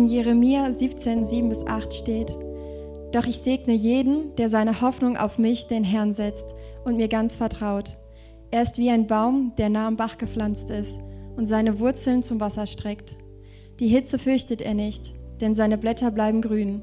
[0.00, 2.34] In Jeremia 17, 7 bis 8 steht,
[3.12, 6.54] Doch ich segne jeden, der seine Hoffnung auf mich, den Herrn, setzt
[6.86, 7.98] und mir ganz vertraut.
[8.50, 10.98] Er ist wie ein Baum, der nah am Bach gepflanzt ist
[11.36, 13.18] und seine Wurzeln zum Wasser streckt.
[13.78, 15.12] Die Hitze fürchtet er nicht,
[15.42, 16.80] denn seine Blätter bleiben grün.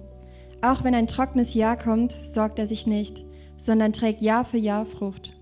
[0.61, 3.25] Auch wenn ein trockenes Jahr kommt, sorgt er sich nicht,
[3.57, 5.33] sondern trägt Jahr für Jahr Frucht.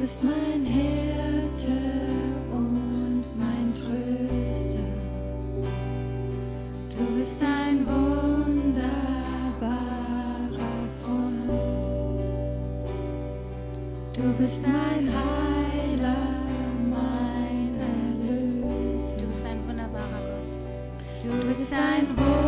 [0.00, 1.80] bist mein Hirte
[2.52, 4.78] und mein Tröster.
[6.96, 8.82] Du bist ein wunderbarer
[11.02, 11.50] Freund.
[14.14, 16.16] Du bist mein Heiler,
[16.88, 19.16] mein Erlöser.
[19.18, 21.22] Du bist ein wunderbarer Gott.
[21.22, 22.47] Du bist ein wunderbarer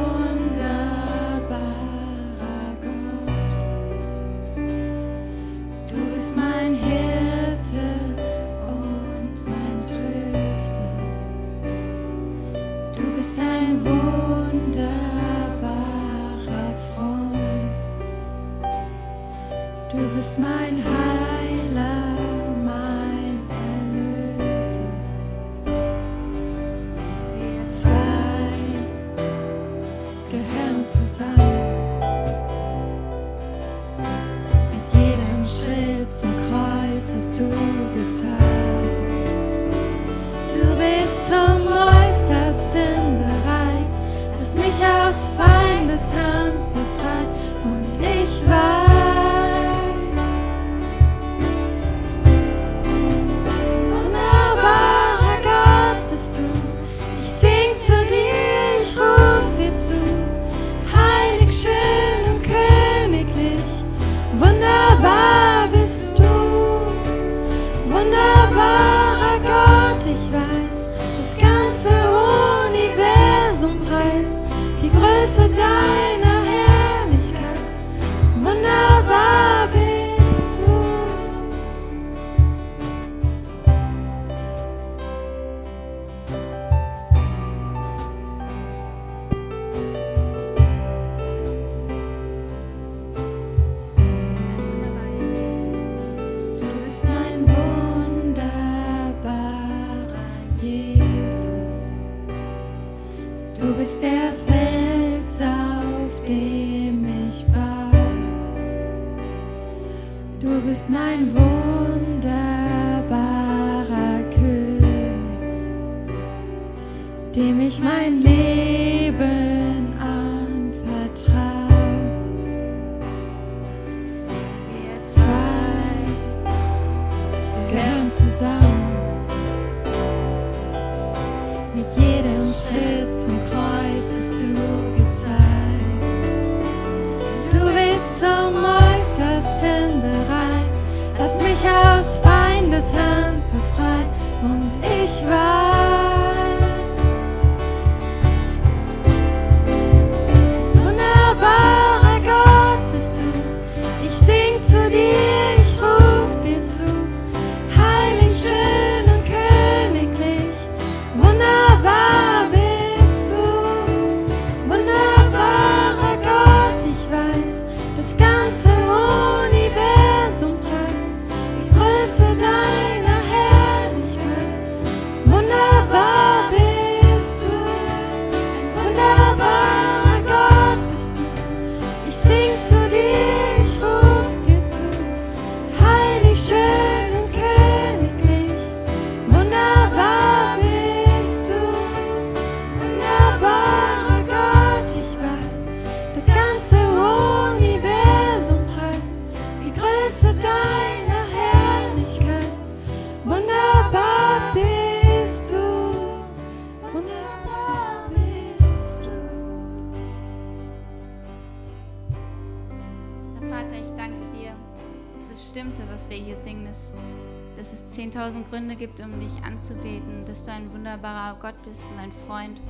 [218.50, 222.60] Gründe gibt, um dich anzubeten, dass du ein wunderbarer Gott bist und ein Freund.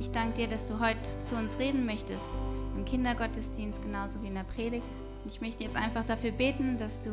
[0.00, 2.34] Ich danke dir, dass du heute zu uns reden möchtest,
[2.74, 4.86] im Kindergottesdienst genauso wie in der Predigt.
[5.22, 7.10] Und ich möchte jetzt einfach dafür beten, dass du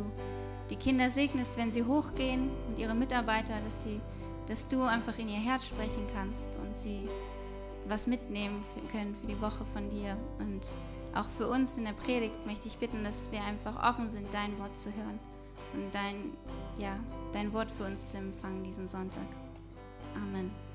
[0.70, 4.00] die Kinder segnest, wenn sie hochgehen und ihre Mitarbeiter, dass, sie,
[4.48, 7.10] dass du einfach in ihr Herz sprechen kannst und sie
[7.90, 8.64] was mitnehmen
[8.94, 10.16] können für die Woche von dir.
[10.40, 10.62] Und
[11.14, 14.58] auch für uns in der Predigt möchte ich bitten, dass wir einfach offen sind, dein
[14.60, 15.20] Wort zu hören
[15.74, 16.34] und dein,
[16.78, 16.98] ja,
[17.34, 19.28] dein Wort für uns zu empfangen diesen Sonntag.
[20.16, 20.67] Amen.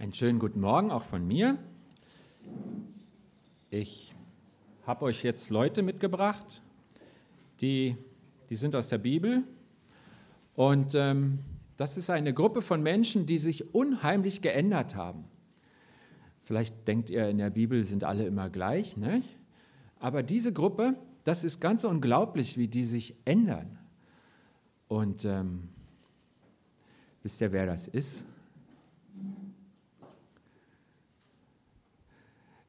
[0.00, 1.58] Einen schönen guten Morgen auch von mir.
[3.68, 4.14] Ich
[4.86, 6.62] habe euch jetzt Leute mitgebracht,
[7.60, 7.98] die,
[8.48, 9.42] die sind aus der Bibel.
[10.54, 11.40] Und ähm,
[11.76, 15.26] das ist eine Gruppe von Menschen, die sich unheimlich geändert haben.
[16.38, 19.20] Vielleicht denkt ihr, in der Bibel sind alle immer gleich, ne?
[19.98, 23.78] aber diese Gruppe, das ist ganz unglaublich, wie die sich ändern.
[24.88, 25.68] Und ähm,
[27.22, 28.24] wisst ihr, wer das ist?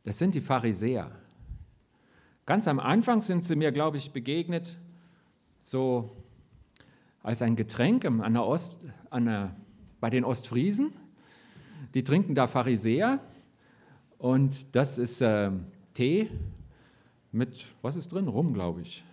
[0.04, 1.12] Das sind die Pharisäer.
[2.46, 4.78] Ganz am Anfang sind sie mir, glaube ich, begegnet,
[5.60, 6.10] so
[7.22, 8.78] als ein Getränk an der Ost,
[9.10, 9.56] an der,
[10.00, 10.92] bei den Ostfriesen.
[11.94, 13.20] Die trinken da Pharisäer
[14.18, 16.30] und das ist ähm, Tee
[17.32, 18.28] mit, was ist drin?
[18.28, 19.04] Rum, glaube ich.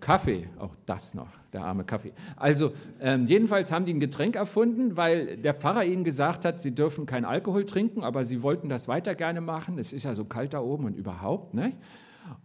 [0.00, 2.12] Kaffee, auch das noch, der arme Kaffee.
[2.36, 6.74] Also ähm, jedenfalls haben die ein Getränk erfunden, weil der Pfarrer ihnen gesagt hat, sie
[6.74, 9.78] dürfen kein Alkohol trinken, aber sie wollten das weiter gerne machen.
[9.78, 11.54] Es ist ja so kalt da oben und überhaupt.
[11.54, 11.72] Ne?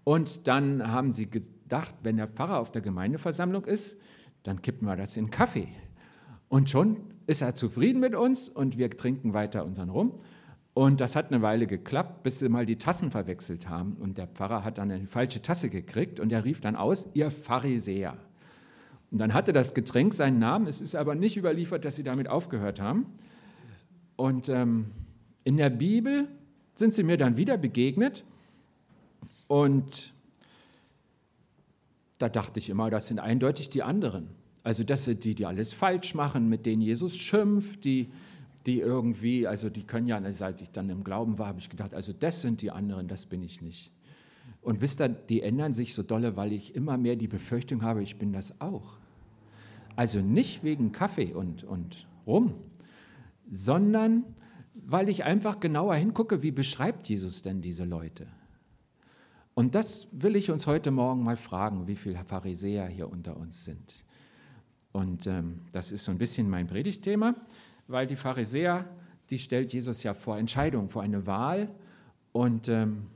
[0.04, 4.00] Und dann haben sie gedacht, wenn der Pfarrer auf der Gemeindeversammlung ist,
[4.44, 5.68] dann kippen wir das in Kaffee.
[6.50, 10.14] Und schon ist er zufrieden mit uns und wir trinken weiter unseren Rum.
[10.82, 13.98] Und das hat eine Weile geklappt, bis sie mal die Tassen verwechselt haben.
[14.00, 17.30] Und der Pfarrer hat dann eine falsche Tasse gekriegt und er rief dann aus, ihr
[17.30, 18.18] Pharisäer.
[19.12, 20.66] Und dann hatte das Getränk seinen Namen.
[20.66, 23.06] Es ist aber nicht überliefert, dass sie damit aufgehört haben.
[24.16, 24.88] Und ähm,
[25.44, 26.28] in der Bibel
[26.74, 28.26] sind sie mir dann wieder begegnet.
[29.46, 30.14] Und
[32.18, 34.30] da dachte ich immer, das sind eindeutig die anderen.
[34.64, 38.10] Also das sind die, die alles falsch machen, mit denen Jesus schimpft, die,
[38.66, 41.94] die irgendwie, also die können ja, seit ich dann im Glauben war, habe ich gedacht,
[41.94, 43.92] also das sind die anderen, das bin ich nicht.
[44.62, 48.04] Und wisst ihr, die ändern sich so dolle, weil ich immer mehr die Befürchtung habe,
[48.04, 48.98] ich bin das auch.
[49.96, 52.54] Also nicht wegen Kaffee und, und Rum,
[53.50, 54.24] sondern
[54.74, 58.28] weil ich einfach genauer hingucke, wie beschreibt Jesus denn diese Leute?
[59.54, 63.66] Und das will ich uns heute Morgen mal fragen, wie viele Pharisäer hier unter uns
[63.66, 64.04] sind.
[64.92, 67.36] Und ähm, das ist so ein bisschen mein Predigtthema,
[67.92, 68.86] weil die Pharisäer,
[69.30, 71.70] die stellt Jesus ja vor Entscheidungen, vor eine Wahl.
[72.32, 73.08] Und ähm,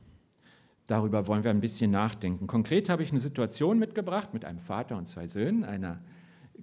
[0.86, 2.46] darüber wollen wir ein bisschen nachdenken.
[2.46, 6.00] Konkret habe ich eine Situation mitgebracht mit einem Vater und zwei Söhnen, einer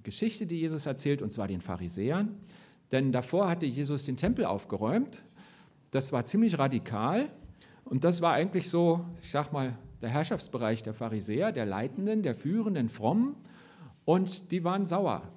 [0.04, 2.36] Geschichte, die Jesus erzählt, und zwar den Pharisäern.
[2.92, 5.24] Denn davor hatte Jesus den Tempel aufgeräumt.
[5.92, 7.30] Das war ziemlich radikal.
[7.86, 12.36] Und das war eigentlich so, ich sag mal, der Herrschaftsbereich der Pharisäer, der Leitenden, der
[12.36, 13.36] Führenden, Frommen.
[14.06, 15.32] Und die waren sauer.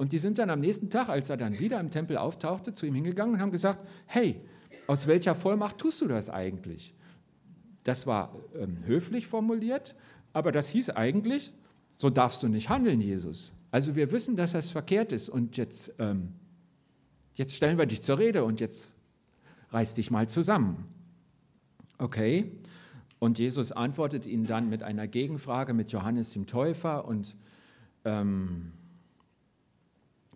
[0.00, 2.86] Und die sind dann am nächsten Tag, als er dann wieder im Tempel auftauchte, zu
[2.86, 4.40] ihm hingegangen und haben gesagt, hey,
[4.86, 6.94] aus welcher Vollmacht tust du das eigentlich?
[7.84, 9.94] Das war ähm, höflich formuliert,
[10.32, 11.52] aber das hieß eigentlich,
[11.98, 13.52] so darfst du nicht handeln, Jesus.
[13.70, 16.32] Also wir wissen, dass das verkehrt ist und jetzt, ähm,
[17.34, 18.94] jetzt stellen wir dich zur Rede und jetzt
[19.68, 20.88] reiß dich mal zusammen.
[21.98, 22.50] Okay,
[23.18, 27.36] und Jesus antwortet ihnen dann mit einer Gegenfrage mit Johannes dem Täufer und
[28.06, 28.72] ähm,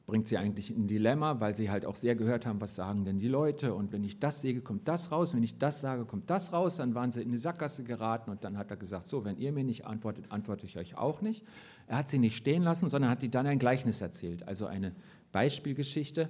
[0.06, 3.06] bringt sie eigentlich in ein Dilemma, weil sie halt auch sehr gehört haben, was sagen
[3.06, 6.04] denn die Leute und wenn ich das sehe, kommt das raus, wenn ich das sage,
[6.04, 9.08] kommt das raus, dann waren sie in die Sackgasse geraten und dann hat er gesagt,
[9.08, 11.42] so, wenn ihr mir nicht antwortet, antworte ich euch auch nicht.
[11.86, 14.92] Er hat sie nicht stehen lassen, sondern hat die dann ein Gleichnis erzählt, also eine
[15.32, 16.28] Beispielgeschichte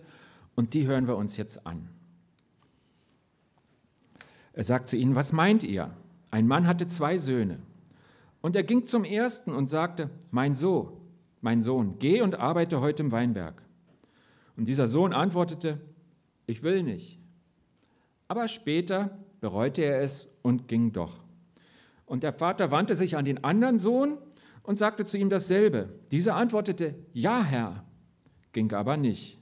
[0.54, 1.88] und die hören wir uns jetzt an.
[4.52, 5.90] Er sagt zu ihnen, was meint ihr?
[6.30, 7.58] Ein Mann hatte zwei Söhne
[8.40, 10.92] und er ging zum ersten und sagte, mein Sohn,
[11.40, 13.63] mein Sohn, geh und arbeite heute im Weinberg.
[14.56, 15.80] Und dieser Sohn antwortete,
[16.46, 17.18] ich will nicht.
[18.28, 21.20] Aber später bereute er es und ging doch.
[22.06, 24.18] Und der Vater wandte sich an den anderen Sohn
[24.62, 25.88] und sagte zu ihm dasselbe.
[26.11, 27.84] Dieser antwortete, ja Herr,
[28.52, 29.38] ging aber nicht.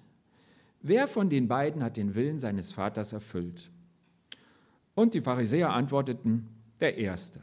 [0.80, 3.70] Wer von den beiden hat den Willen seines Vaters erfüllt?
[4.94, 6.48] Und die Pharisäer antworteten,
[6.80, 7.40] der Erste.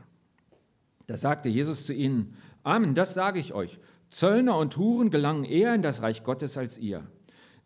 [1.07, 3.79] Da sagte Jesus zu ihnen, Amen, das sage ich euch.
[4.11, 7.07] Zöllner und Huren gelangen eher in das Reich Gottes als ihr.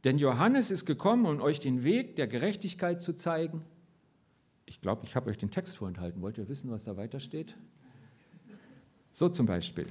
[0.04, 3.62] Denn Johannes ist gekommen, um euch den Weg der Gerechtigkeit zu zeigen.
[4.66, 6.22] Ich glaube, ich habe euch den Text vorenthalten.
[6.22, 7.56] Wollt ihr wissen, was da weiter steht?
[9.12, 9.86] So zum Beispiel.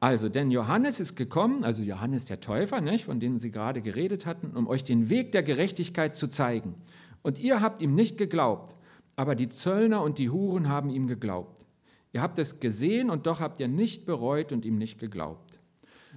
[0.00, 4.26] Also, denn Johannes ist gekommen, also Johannes der Täufer, nicht, von dem Sie gerade geredet
[4.26, 6.74] hatten, um euch den Weg der Gerechtigkeit zu zeigen.
[7.22, 8.76] Und ihr habt ihm nicht geglaubt,
[9.16, 11.64] aber die Zöllner und die Huren haben ihm geglaubt.
[12.12, 15.53] Ihr habt es gesehen und doch habt ihr nicht bereut und ihm nicht geglaubt.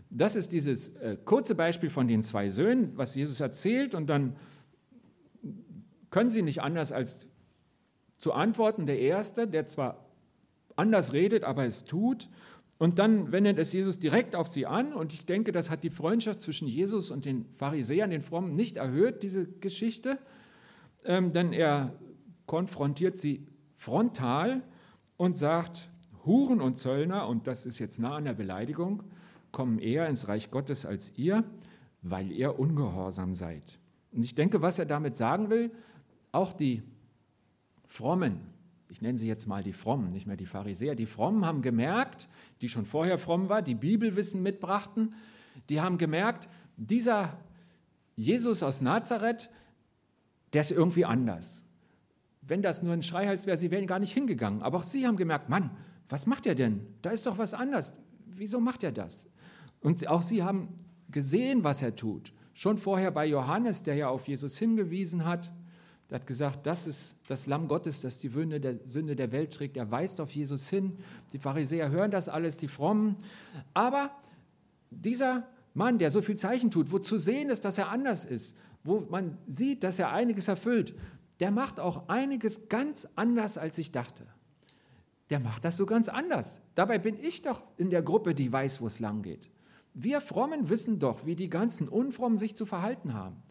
[0.10, 4.36] Das ist dieses äh, kurze Beispiel von den zwei Söhnen, was Jesus erzählt und dann
[6.10, 7.28] können sie nicht anders als
[8.18, 8.86] zu antworten.
[8.86, 10.06] Der Erste, der zwar
[10.76, 12.30] anders redet, aber es tut.
[12.78, 14.94] Und dann wendet es Jesus direkt auf sie an.
[14.94, 18.78] Und ich denke, das hat die Freundschaft zwischen Jesus und den Pharisäern, den Frommen, nicht
[18.78, 20.20] erhöht, diese Geschichte.
[21.04, 21.94] Ähm, denn er
[22.46, 24.62] konfrontiert sie frontal
[25.18, 25.90] und sagt,
[26.26, 29.04] Huren und Zöllner, und das ist jetzt nah an der Beleidigung,
[29.52, 31.44] kommen eher ins Reich Gottes als ihr,
[32.02, 33.80] weil ihr ungehorsam seid.
[34.12, 35.72] Und ich denke, was er damit sagen will,
[36.32, 36.84] auch die
[37.86, 38.40] Frommen,
[38.90, 42.28] ich nenne sie jetzt mal die Frommen, nicht mehr die Pharisäer, die Frommen haben gemerkt,
[42.62, 45.14] die schon vorher fromm war, die Bibelwissen mitbrachten,
[45.70, 47.38] die haben gemerkt, dieser
[48.16, 49.50] Jesus aus Nazareth,
[50.54, 51.68] der ist irgendwie anders
[52.50, 54.62] wenn das nur ein Schreihals wäre, sie wären gar nicht hingegangen.
[54.62, 55.72] Aber auch sie haben gemerkt, Mann,
[56.08, 56.86] was macht er denn?
[57.02, 57.94] Da ist doch was anders.
[58.26, 59.28] Wieso macht er das?
[59.82, 60.76] Und auch sie haben
[61.10, 62.34] gesehen, was er tut.
[62.54, 65.52] Schon vorher bei Johannes, der ja auf Jesus hingewiesen hat,
[66.10, 69.54] der hat gesagt, das ist das Lamm Gottes, das die Sünde der, Sünde der Welt
[69.54, 69.76] trägt.
[69.76, 70.98] Er weist auf Jesus hin.
[71.34, 73.18] Die Pharisäer hören das alles, die Frommen.
[73.74, 74.12] Aber
[74.90, 78.58] dieser Mann, der so viel Zeichen tut, wo zu sehen ist, dass er anders ist,
[78.84, 80.96] wo man sieht, dass er einiges erfüllt,
[81.42, 84.26] der macht auch einiges ganz anders, als ich dachte.
[85.30, 86.62] Der macht das so ganz anders.
[86.74, 89.50] Dabei bin ich doch in der Gruppe, die weiß, wo es lang geht.
[90.00, 93.42] Wir Frommen wissen doch, wie die ganzen Unfrommen sich zu verhalten haben.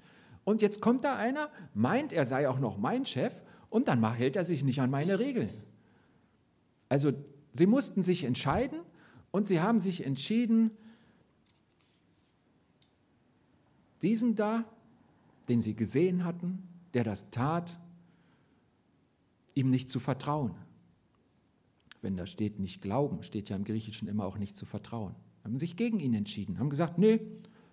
[0.44, 4.36] Und jetzt kommt da einer, meint, er sei auch noch mein Chef, und dann hält
[4.36, 5.50] er sich nicht an meine Regeln.
[6.88, 7.12] Also,
[7.52, 8.78] sie mussten sich entscheiden
[9.32, 10.70] und sie haben sich entschieden,
[14.02, 14.64] diesen da,
[15.48, 16.62] den sie gesehen hatten,
[16.94, 17.80] der das tat,
[19.54, 20.54] ihm nicht zu vertrauen.
[22.02, 25.16] Wenn da steht nicht glauben, steht ja im Griechischen immer auch nicht zu vertrauen.
[25.46, 27.20] Haben sich gegen ihn entschieden, haben gesagt, nee,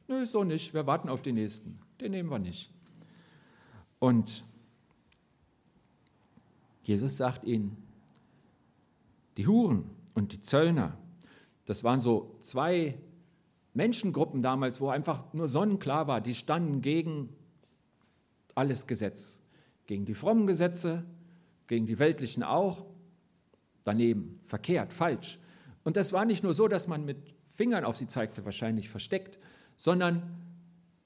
[0.08, 2.70] nee, so nicht, wir warten auf den nächsten, den nehmen wir nicht.
[3.98, 4.44] Und
[6.84, 7.76] Jesus sagt ihnen,
[9.38, 11.00] die Huren und die Zöllner,
[11.66, 12.96] das waren so zwei
[13.74, 17.30] Menschengruppen damals, wo einfach nur sonnenklar war, die standen gegen
[18.54, 19.42] alles Gesetz.
[19.88, 21.06] Gegen die frommen Gesetze,
[21.66, 22.86] gegen die weltlichen auch,
[23.82, 25.40] daneben, verkehrt, falsch.
[25.84, 29.40] Und das war nicht nur so, dass man mit Fingern auf sie zeigte, wahrscheinlich versteckt,
[29.78, 30.24] sondern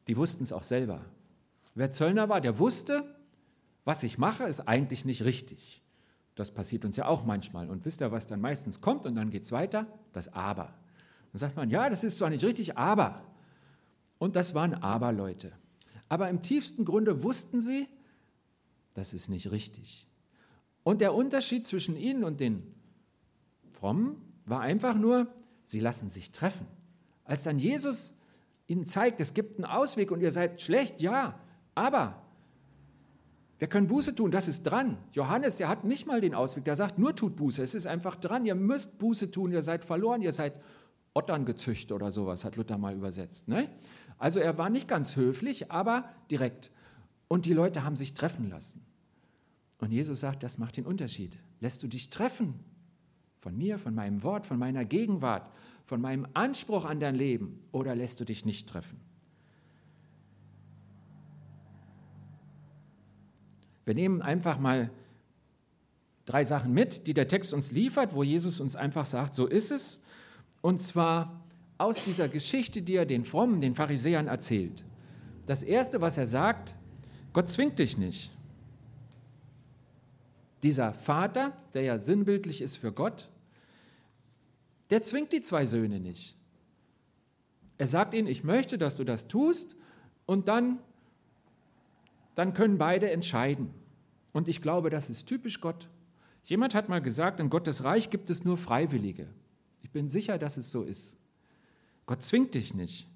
[0.08, 1.06] die wussten es auch selber.
[1.76, 3.04] Wer Zöllner war, der wusste,
[3.84, 5.84] was ich mache, ist eigentlich nicht richtig.
[6.36, 7.70] Das passiert uns ja auch manchmal.
[7.70, 9.88] Und wisst ihr, was dann meistens kommt und dann geht es weiter?
[10.14, 10.74] Das Aber.
[11.32, 13.24] Dann sagt man, ja, das ist zwar nicht richtig, aber.
[14.18, 15.52] Und das waren Aber-Leute.
[16.10, 17.88] Aber im tiefsten Grunde wussten sie,
[18.94, 20.08] das ist nicht richtig.
[20.84, 22.64] Und der Unterschied zwischen ihnen und den
[23.74, 25.28] Frommen war einfach nur,
[25.68, 26.66] sie lassen sich treffen.
[27.26, 28.16] Als dann Jesus
[28.68, 31.40] ihnen zeigt, es gibt einen Ausweg und ihr seid schlecht, ja,
[31.76, 32.24] aber
[33.58, 34.98] wir können Buße tun, das ist dran.
[35.12, 38.16] Johannes, der hat nicht mal den Ausweg, der sagt, nur tut Buße, es ist einfach
[38.16, 40.54] dran, ihr müsst Buße tun, ihr seid verloren, ihr seid
[41.14, 43.50] Ottern gezüchtet oder sowas, hat Luther mal übersetzt.
[43.50, 43.70] Ne?
[44.18, 46.72] Also er war nicht ganz höflich, aber direkt.
[47.28, 48.86] Und die Leute haben sich treffen lassen.
[49.80, 51.38] Und Jesus sagt, das macht den Unterschied.
[51.60, 52.64] Lässt du dich treffen
[53.48, 55.50] von mir, von meinem Wort, von meiner Gegenwart,
[55.86, 59.00] von meinem Anspruch an dein Leben oder lässt du dich nicht treffen?
[63.86, 64.92] Wir nehmen einfach mal
[66.26, 69.72] drei Sachen mit, die der Text uns liefert, wo Jesus uns einfach sagt, so ist
[69.72, 70.04] es.
[70.60, 71.42] Und zwar
[71.78, 74.84] aus dieser Geschichte, die er den Frommen, den Pharisäern erzählt.
[75.46, 76.76] Das Erste, was er sagt,
[77.32, 78.30] Gott zwingt dich nicht.
[80.64, 83.30] Dieser Vater, der ja sinnbildlich ist für Gott,
[84.90, 86.36] der zwingt die zwei Söhne nicht.
[87.78, 89.76] Er sagt ihnen, ich möchte, dass du das tust
[90.26, 90.80] und dann,
[92.36, 93.74] dann können beide entscheiden.
[94.34, 95.90] Und ich glaube, das ist typisch Gott.
[96.44, 99.28] Jemand hat mal gesagt, in Gottes Reich gibt es nur Freiwillige.
[99.84, 101.18] Ich bin sicher, dass es so ist.
[102.06, 103.08] Gott zwingt dich nicht.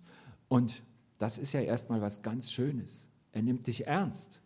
[0.48, 0.84] Und
[1.18, 3.10] das ist ja erstmal was ganz Schönes.
[3.32, 4.42] Er nimmt dich ernst.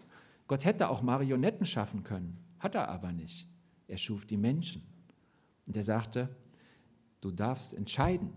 [0.48, 3.48] Gott hätte auch Marionetten schaffen können, hat er aber nicht.
[3.88, 4.84] Er schuf die Menschen.
[5.66, 6.30] Und er sagte,
[7.26, 8.30] Du darfst entscheiden.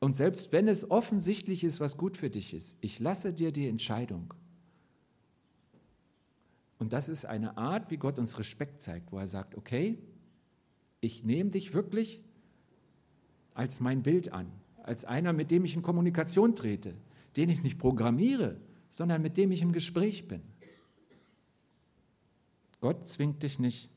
[0.00, 3.66] Und selbst wenn es offensichtlich ist, was gut für dich ist, ich lasse dir die
[3.68, 4.34] Entscheidung.
[6.78, 9.96] Und das ist eine Art, wie Gott uns Respekt zeigt, wo er sagt, okay,
[11.00, 12.22] ich nehme dich wirklich
[13.54, 16.92] als mein Bild an, als einer, mit dem ich in Kommunikation trete,
[17.38, 18.58] den ich nicht programmiere,
[18.90, 20.42] sondern mit dem ich im Gespräch bin.
[22.82, 23.88] Gott zwingt dich nicht.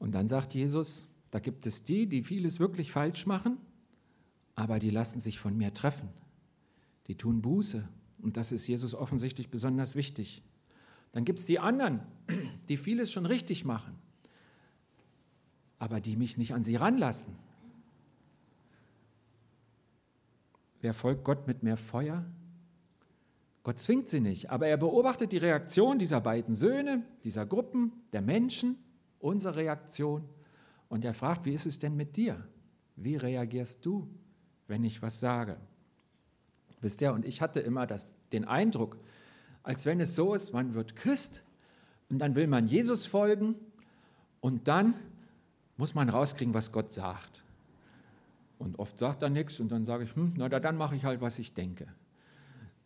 [0.00, 3.58] Und dann sagt Jesus, da gibt es die, die vieles wirklich falsch machen,
[4.56, 6.08] aber die lassen sich von mir treffen.
[7.06, 7.88] Die tun Buße.
[8.20, 10.42] Und das ist Jesus offensichtlich besonders wichtig.
[11.12, 12.00] Dann gibt es die anderen,
[12.68, 13.94] die vieles schon richtig machen,
[15.78, 17.36] aber die mich nicht an sie ranlassen.
[20.80, 22.24] Wer folgt Gott mit mehr Feuer?
[23.64, 28.22] Gott zwingt sie nicht, aber er beobachtet die Reaktion dieser beiden Söhne, dieser Gruppen, der
[28.22, 28.78] Menschen
[29.20, 30.28] unsere Reaktion.
[30.88, 32.44] Und er fragt, wie ist es denn mit dir?
[32.96, 34.08] Wie reagierst du,
[34.66, 35.56] wenn ich was sage?
[36.80, 38.96] Wisst ihr, und ich hatte immer das, den Eindruck,
[39.62, 41.42] als wenn es so ist, man wird Christ
[42.08, 43.54] und dann will man Jesus folgen
[44.40, 44.94] und dann
[45.76, 47.44] muss man rauskriegen, was Gott sagt.
[48.58, 51.20] Und oft sagt er nichts und dann sage ich, hm, na dann mache ich halt,
[51.20, 51.86] was ich denke.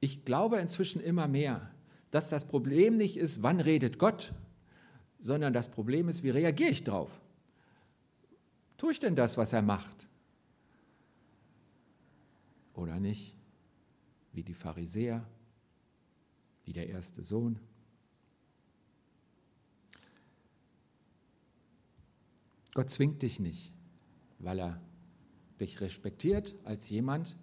[0.01, 1.71] Ich glaube inzwischen immer mehr,
[2.11, 4.33] dass das Problem nicht ist, wann redet Gott,
[5.25, 7.19] sondern das Problem ist, wie reagiere ich drauf?
[8.77, 10.07] Tue ich denn das, was er macht?
[12.75, 13.35] Oder nicht?
[14.35, 15.27] Wie die Pharisäer,
[16.67, 17.59] wie der erste Sohn.
[22.75, 23.73] Gott zwingt dich nicht,
[24.41, 24.83] weil er
[25.59, 27.35] dich respektiert als jemand,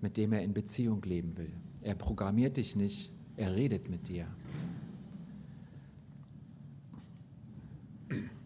[0.00, 1.52] mit dem er in Beziehung leben will.
[1.82, 4.26] Er programmiert dich nicht, er redet mit dir.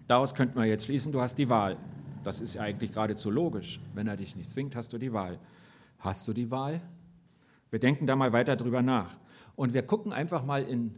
[0.08, 1.76] Daraus könnte man jetzt schließen, du hast die Wahl.
[2.24, 3.78] Das ist ja eigentlich geradezu logisch.
[3.94, 5.38] Wenn er dich nicht zwingt, hast du die Wahl.
[5.98, 6.80] Hast du die Wahl?
[7.70, 9.18] Wir denken da mal weiter drüber nach.
[9.54, 10.94] Und wir gucken einfach mal in,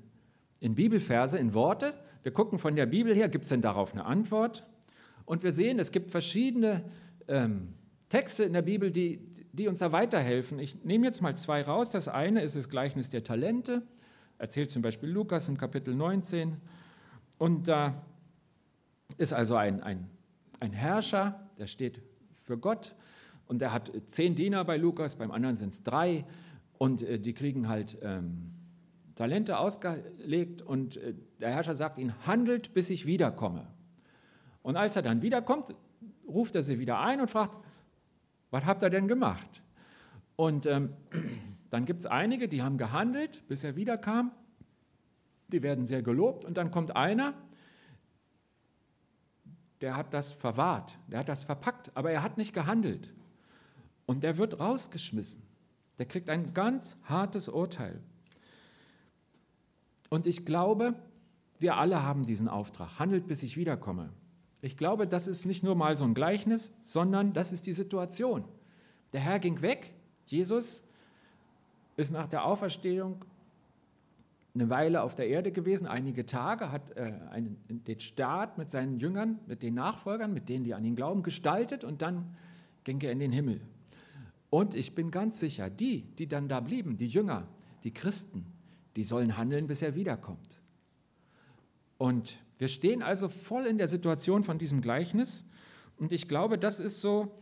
[0.60, 1.94] in Bibelverse, in Worte.
[2.22, 4.64] Wir gucken von der Bibel her, gibt es denn darauf eine Antwort?
[5.24, 6.84] Und wir sehen, es gibt verschiedene
[7.26, 7.74] ähm,
[8.10, 10.60] Texte in der Bibel, die, die uns da weiterhelfen.
[10.60, 11.90] Ich nehme jetzt mal zwei raus.
[11.90, 13.82] Das eine ist das Gleichnis der Talente.
[14.38, 16.58] Erzählt zum Beispiel Lukas im Kapitel 19.
[17.38, 18.06] Und da
[19.20, 20.08] ist also ein, ein,
[20.60, 22.00] ein Herrscher, der steht
[22.32, 22.94] für Gott
[23.46, 26.24] und der hat zehn Diener bei Lukas, beim anderen sind es drei
[26.78, 28.52] und äh, die kriegen halt ähm,
[29.14, 33.66] Talente ausgelegt und äh, der Herrscher sagt ihnen, handelt, bis ich wiederkomme.
[34.62, 35.74] Und als er dann wiederkommt,
[36.26, 37.58] ruft er sie wieder ein und fragt,
[38.50, 39.62] was habt ihr denn gemacht?
[40.36, 40.94] Und ähm,
[41.70, 44.32] dann gibt es einige, die haben gehandelt, bis er wiederkam.
[45.48, 46.46] die werden sehr gelobt.
[46.46, 47.34] Und dann kommt einer,
[49.80, 53.12] der hat das verwahrt, der hat das verpackt, aber er hat nicht gehandelt.
[54.06, 55.42] Und der wird rausgeschmissen.
[55.98, 58.00] Der kriegt ein ganz hartes Urteil.
[60.08, 60.94] Und ich glaube,
[61.58, 62.98] wir alle haben diesen Auftrag.
[62.98, 64.10] Handelt, bis ich wiederkomme.
[64.62, 68.44] Ich glaube, das ist nicht nur mal so ein Gleichnis, sondern das ist die Situation.
[69.12, 69.92] Der Herr ging weg,
[70.26, 70.82] Jesus
[71.96, 73.24] ist nach der Auferstehung
[74.54, 78.98] eine Weile auf der Erde gewesen, einige Tage, hat äh, einen, den Staat mit seinen
[78.98, 82.34] Jüngern, mit den Nachfolgern, mit denen, die an ihn glauben, gestaltet und dann
[82.84, 83.60] ging er in den Himmel.
[84.50, 87.46] Und ich bin ganz sicher, die, die dann da blieben, die Jünger,
[87.84, 88.46] die Christen,
[88.96, 90.60] die sollen handeln, bis er wiederkommt.
[91.98, 95.44] Und wir stehen also voll in der Situation von diesem Gleichnis.
[95.98, 97.34] Und ich glaube, das ist so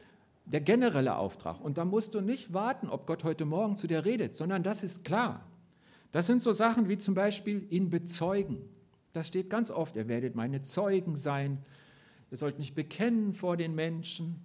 [0.44, 1.61] der generelle Auftrag.
[1.61, 4.83] Und da musst du nicht warten, ob Gott heute Morgen zu dir redet, sondern das
[4.83, 5.48] ist klar.
[6.12, 8.62] Das sind so Sachen wie zum Beispiel ihn bezeugen.
[9.12, 11.64] Das steht ganz oft, ihr werdet meine Zeugen sein.
[12.31, 14.42] Ihr sollt mich bekennen vor den Menschen.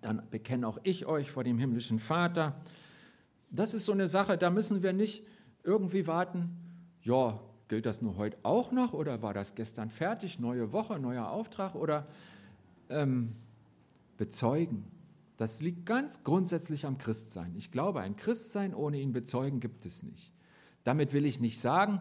[0.00, 2.60] Dann bekenne auch ich euch vor dem himmlischen Vater.
[3.50, 5.24] Das ist so eine Sache, da müssen wir nicht
[5.64, 6.56] irgendwie warten,
[7.02, 11.30] ja, gilt das nur heute auch noch oder war das gestern fertig, neue Woche, neuer
[11.30, 12.06] Auftrag oder
[12.88, 13.34] ähm,
[14.16, 14.84] bezeugen.
[15.36, 17.54] Das liegt ganz grundsätzlich am Christsein.
[17.56, 20.32] Ich glaube, ein Christsein ohne ihn bezeugen gibt es nicht.
[20.84, 22.00] Damit will ich nicht sagen,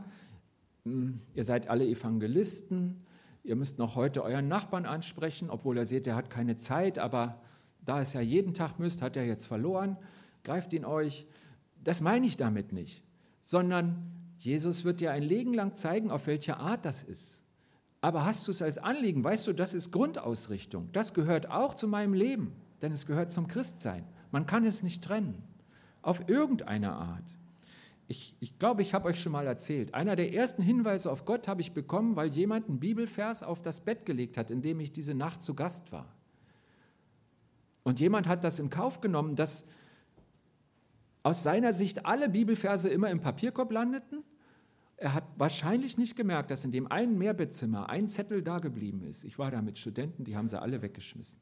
[0.84, 3.04] hm, ihr seid alle Evangelisten,
[3.44, 7.42] ihr müsst noch heute euren Nachbarn ansprechen, obwohl er seht, er hat keine Zeit, aber
[7.82, 9.98] da es ja jeden Tag müsst, hat er jetzt verloren,
[10.44, 11.26] greift ihn euch.
[11.84, 13.04] Das meine ich damit nicht,
[13.42, 17.44] sondern Jesus wird dir ein Leben lang zeigen, auf welche Art das ist.
[18.02, 20.90] Aber hast du es als Anliegen, weißt du, das ist Grundausrichtung.
[20.94, 24.06] Das gehört auch zu meinem Leben, denn es gehört zum Christsein.
[24.32, 25.44] Man kann es nicht trennen,
[26.02, 27.26] auf irgendeine Art.
[28.10, 29.94] Ich, ich glaube, ich habe euch schon mal erzählt.
[29.94, 33.82] Einer der ersten Hinweise auf Gott habe ich bekommen, weil jemand einen Bibelvers auf das
[33.82, 36.12] Bett gelegt hat, in dem ich diese Nacht zu Gast war.
[37.84, 39.68] Und jemand hat das in Kauf genommen, dass
[41.22, 44.24] aus seiner Sicht alle Bibelverse immer im Papierkorb landeten.
[44.98, 49.24] Er hat wahrscheinlich nicht gemerkt, dass in dem einen Mehrbettzimmer ein Zettel da geblieben ist.
[49.24, 51.40] Ich war da mit Studenten, die haben sie alle weggeschmissen.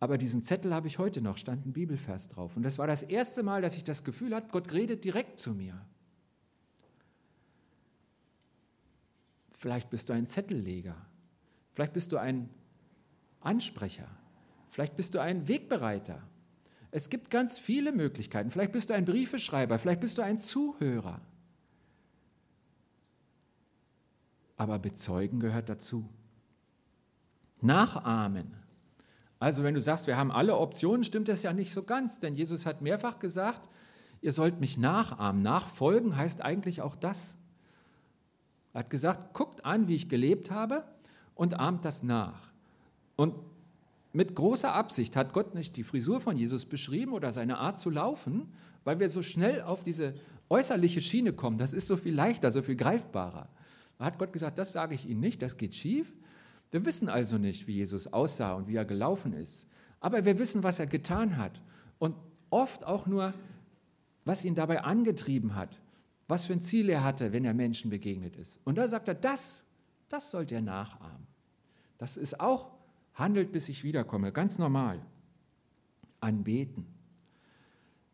[0.00, 2.56] Aber diesen Zettel habe ich heute noch, stand ein Bibelvers drauf.
[2.56, 5.52] Und das war das erste Mal, dass ich das Gefühl hatte, Gott redet direkt zu
[5.52, 5.78] mir.
[9.50, 10.96] Vielleicht bist du ein Zettelleger.
[11.74, 12.48] Vielleicht bist du ein
[13.40, 14.08] Ansprecher.
[14.70, 16.22] Vielleicht bist du ein Wegbereiter.
[16.90, 18.50] Es gibt ganz viele Möglichkeiten.
[18.50, 19.78] Vielleicht bist du ein Briefeschreiber.
[19.78, 21.20] Vielleicht bist du ein Zuhörer.
[24.56, 26.08] Aber bezeugen gehört dazu.
[27.60, 28.59] Nachahmen
[29.40, 32.34] also wenn du sagst, wir haben alle Optionen, stimmt das ja nicht so ganz, denn
[32.34, 33.70] Jesus hat mehrfach gesagt,
[34.20, 35.42] ihr sollt mich nachahmen.
[35.42, 37.36] Nachfolgen heißt eigentlich auch das.
[38.74, 40.84] Er hat gesagt, guckt an, wie ich gelebt habe
[41.34, 42.52] und ahmt das nach.
[43.16, 43.34] Und
[44.12, 47.88] mit großer Absicht hat Gott nicht die Frisur von Jesus beschrieben oder seine Art zu
[47.88, 48.52] laufen,
[48.84, 50.14] weil wir so schnell auf diese
[50.50, 51.56] äußerliche Schiene kommen.
[51.56, 53.48] Das ist so viel leichter, so viel greifbarer.
[53.98, 56.12] Da hat Gott gesagt, das sage ich Ihnen nicht, das geht schief.
[56.70, 59.66] Wir wissen also nicht, wie Jesus aussah und wie er gelaufen ist.
[59.98, 61.60] Aber wir wissen, was er getan hat.
[61.98, 62.14] Und
[62.48, 63.34] oft auch nur,
[64.24, 65.80] was ihn dabei angetrieben hat.
[66.28, 68.60] Was für ein Ziel er hatte, wenn er Menschen begegnet ist.
[68.64, 69.66] Und da sagt er, das,
[70.08, 71.26] das sollt ihr nachahmen.
[71.98, 72.70] Das ist auch,
[73.14, 75.04] handelt bis ich wiederkomme, ganz normal.
[76.20, 76.86] Anbeten.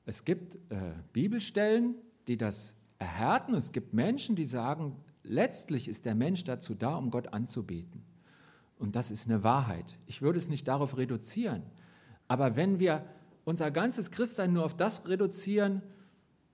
[0.06, 3.54] Es gibt äh, Bibelstellen, die das erhärten.
[3.54, 8.05] Es gibt Menschen, die sagen, letztlich ist der Mensch dazu da, um Gott anzubeten.
[8.78, 9.98] Und das ist eine Wahrheit.
[10.06, 11.62] Ich würde es nicht darauf reduzieren.
[12.28, 13.04] Aber wenn wir
[13.44, 15.82] unser ganzes Christsein nur auf das reduzieren,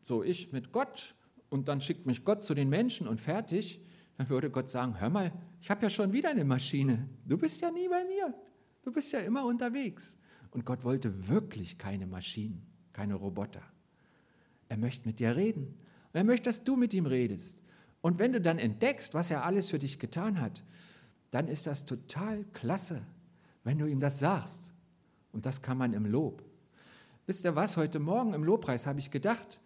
[0.02, 1.14] so ich mit Gott
[1.48, 3.80] und dann schickt mich Gott zu den Menschen und fertig,
[4.16, 7.08] dann würde Gott sagen, hör mal, ich habe ja schon wieder eine Maschine.
[7.26, 8.34] Du bist ja nie bei mir.
[8.82, 10.18] Du bist ja immer unterwegs.
[10.50, 13.62] Und Gott wollte wirklich keine Maschinen, keine Roboter.
[14.68, 15.78] Er möchte mit dir reden.
[16.12, 17.62] Und er möchte, dass du mit ihm redest.
[18.02, 20.62] Und wenn du dann entdeckst, was er alles für dich getan hat,
[21.32, 23.02] dann ist das total klasse,
[23.64, 24.72] wenn du ihm das sagst.
[25.32, 26.44] Und das kann man im Lob.
[27.26, 29.60] Wisst ihr was, heute Morgen im Lobpreis habe ich gedacht,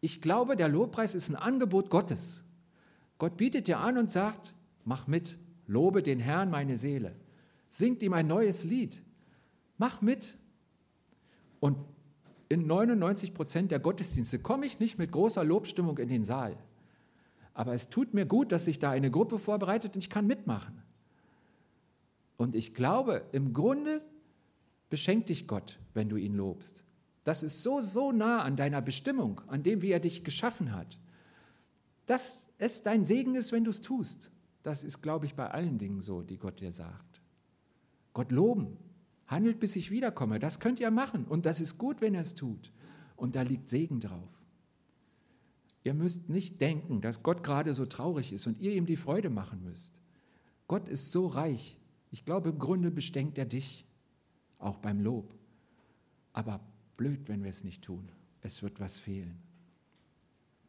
[0.00, 2.42] ich glaube, der Lobpreis ist ein Angebot Gottes.
[3.18, 4.52] Gott bietet dir an und sagt,
[4.84, 7.14] mach mit, lobe den Herrn meine Seele,
[7.68, 9.00] singt ihm ein neues Lied,
[9.78, 10.36] mach mit.
[11.60, 11.78] Und
[12.48, 16.56] in 99 Prozent der Gottesdienste komme ich nicht mit großer Lobstimmung in den Saal.
[17.54, 20.81] Aber es tut mir gut, dass sich da eine Gruppe vorbereitet und ich kann mitmachen.
[22.42, 24.02] Und ich glaube, im Grunde
[24.90, 26.82] beschenkt dich Gott, wenn du ihn lobst.
[27.22, 30.98] Das ist so, so nah an deiner Bestimmung, an dem, wie er dich geschaffen hat.
[32.06, 34.32] dass es dein Segen ist, wenn du es tust.
[34.64, 37.22] Das ist, glaube ich, bei allen Dingen so, die Gott dir sagt.
[38.12, 38.76] Gott loben,
[39.28, 40.40] handelt, bis ich wiederkomme.
[40.40, 42.72] Das könnt ihr machen und das ist gut, wenn er es tut.
[43.14, 44.44] Und da liegt Segen drauf.
[45.84, 49.30] Ihr müsst nicht denken, dass Gott gerade so traurig ist und ihr ihm die Freude
[49.30, 50.00] machen müsst.
[50.66, 51.78] Gott ist so reich.
[52.12, 53.86] Ich glaube, im Grunde bestenkt er dich,
[54.58, 55.34] auch beim Lob.
[56.34, 56.60] Aber
[56.96, 58.08] blöd, wenn wir es nicht tun.
[58.42, 59.42] Es wird was fehlen.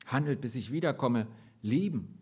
[0.06, 1.27] Handelt, bis ich wiederkomme,
[1.62, 2.17] lieben.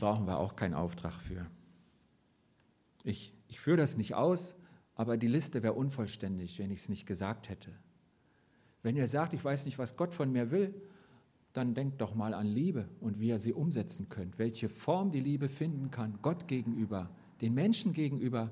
[0.00, 1.46] Brauchen wir auch keinen Auftrag für.
[3.04, 4.56] Ich, ich führe das nicht aus,
[4.96, 7.72] aber die Liste wäre unvollständig, wenn ich es nicht gesagt hätte.
[8.82, 10.74] Wenn ihr sagt, ich weiß nicht, was Gott von mir will,
[11.56, 15.20] dann denkt doch mal an Liebe und wie ihr sie umsetzen könnt, welche Form die
[15.20, 18.50] Liebe finden kann, Gott gegenüber, den Menschen gegenüber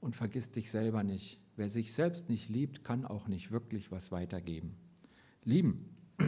[0.00, 1.38] und vergiss dich selber nicht.
[1.56, 4.74] Wer sich selbst nicht liebt, kann auch nicht wirklich was weitergeben.
[5.44, 5.88] Lieben.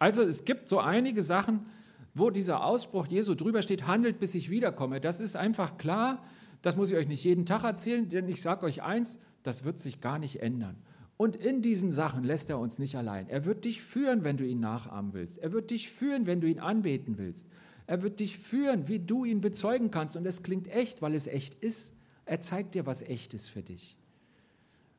[0.00, 1.66] Also es gibt so einige Sachen,
[2.14, 5.00] wo dieser Ausspruch Jesu drüber steht, handelt, bis ich wiederkomme.
[5.00, 6.22] Das ist einfach klar,
[6.62, 9.80] das muss ich euch nicht jeden Tag erzählen, denn ich sage euch eins, das wird
[9.80, 10.76] sich gar nicht ändern.
[11.18, 13.28] Und in diesen Sachen lässt er uns nicht allein.
[13.28, 15.38] Er wird dich führen, wenn du ihn nachahmen willst.
[15.38, 17.48] Er wird dich führen, wenn du ihn anbeten willst.
[17.88, 20.16] Er wird dich führen, wie du ihn bezeugen kannst.
[20.16, 21.92] Und es klingt echt, weil es echt ist.
[22.24, 23.98] Er zeigt dir, was echt ist für dich.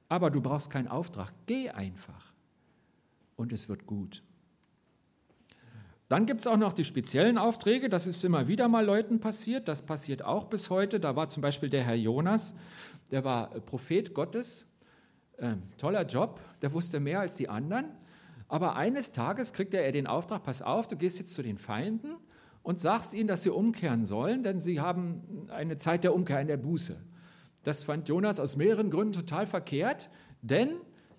[0.10, 1.32] Aber du brauchst keinen Auftrag.
[1.46, 2.34] Geh einfach.
[3.38, 4.22] Und es wird gut.
[6.10, 7.88] Dann gibt es auch noch die speziellen Aufträge.
[7.88, 9.70] Das ist immer wieder mal Leuten passiert.
[9.70, 11.00] Das passiert auch bis heute.
[11.00, 12.56] Da war zum Beispiel der Herr Jonas,
[13.10, 14.66] der war Prophet Gottes.
[15.42, 17.86] Ähm, toller Job, der wusste mehr als die anderen.
[18.48, 22.16] Aber eines Tages kriegt er den Auftrag, pass auf, du gehst jetzt zu den Feinden
[22.64, 26.48] und sagst ihnen, dass sie umkehren sollen, denn sie haben eine Zeit der Umkehr in
[26.48, 26.98] der Buße.
[27.64, 30.10] Das fand Jonas aus mehreren Gründen total verkehrt,
[30.42, 30.72] denn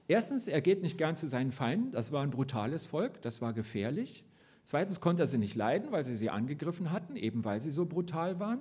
[0.08, 3.52] erstens, er geht nicht gern zu seinen Feinden, das war ein brutales Volk, das war
[3.52, 4.24] gefährlich.
[4.64, 7.86] Zweitens konnte er sie nicht leiden, weil sie sie angegriffen hatten, eben weil sie so
[7.86, 8.60] brutal waren.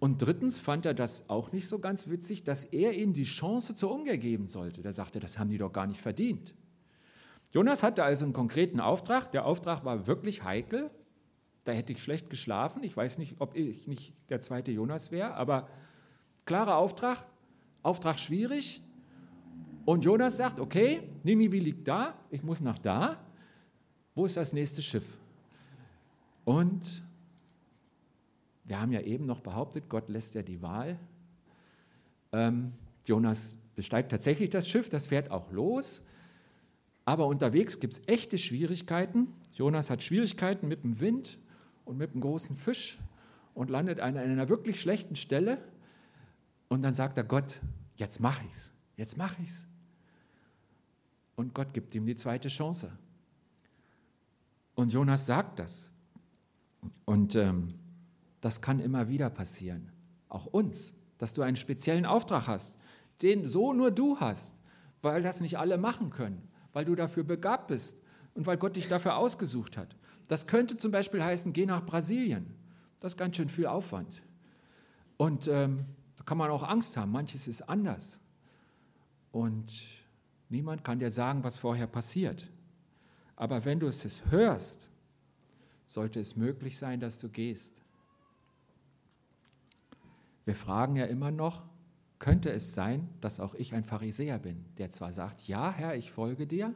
[0.00, 3.76] Und drittens fand er das auch nicht so ganz witzig, dass er ihnen die Chance
[3.76, 4.82] zur Umkehr geben sollte.
[4.82, 6.54] Da sagte, das haben die doch gar nicht verdient.
[7.52, 9.30] Jonas hatte also einen konkreten Auftrag.
[9.30, 10.90] Der Auftrag war wirklich heikel.
[11.64, 12.82] Da hätte ich schlecht geschlafen.
[12.82, 15.68] Ich weiß nicht, ob ich nicht der zweite Jonas wäre, aber
[16.46, 17.26] klarer Auftrag,
[17.82, 18.82] Auftrag schwierig.
[19.84, 23.18] Und Jonas sagt, okay, Ninive liegt da, ich muss nach da
[24.14, 25.16] wo ist das nächste Schiff?
[26.44, 27.02] Und
[28.70, 30.96] wir haben ja eben noch behauptet, Gott lässt ja die Wahl.
[32.30, 32.72] Ähm,
[33.04, 36.04] Jonas besteigt tatsächlich das Schiff, das fährt auch los.
[37.04, 39.26] Aber unterwegs gibt es echte Schwierigkeiten.
[39.52, 41.38] Jonas hat Schwierigkeiten mit dem Wind
[41.84, 42.98] und mit dem großen Fisch
[43.54, 45.58] und landet an einer wirklich schlechten Stelle.
[46.68, 47.60] Und dann sagt er Gott,
[47.96, 49.66] jetzt mach ich's, jetzt mach ich's.
[51.34, 52.92] Und Gott gibt ihm die zweite Chance.
[54.76, 55.90] Und Jonas sagt das.
[57.04, 57.79] Und ähm,
[58.40, 59.90] das kann immer wieder passieren.
[60.28, 62.78] Auch uns, dass du einen speziellen Auftrag hast,
[63.22, 64.54] den so nur du hast,
[65.02, 68.00] weil das nicht alle machen können, weil du dafür begabt bist
[68.34, 69.96] und weil Gott dich dafür ausgesucht hat.
[70.28, 72.54] Das könnte zum Beispiel heißen, geh nach Brasilien.
[72.98, 74.22] Das ist ganz schön viel Aufwand.
[75.16, 77.12] Und ähm, da kann man auch Angst haben.
[77.12, 78.20] Manches ist anders.
[79.32, 79.72] Und
[80.48, 82.46] niemand kann dir sagen, was vorher passiert.
[83.36, 84.90] Aber wenn du es hörst,
[85.86, 87.79] sollte es möglich sein, dass du gehst.
[90.50, 91.62] Wir fragen ja immer noch,
[92.18, 96.10] könnte es sein, dass auch ich ein Pharisäer bin, der zwar sagt, ja Herr, ich
[96.10, 96.74] folge dir,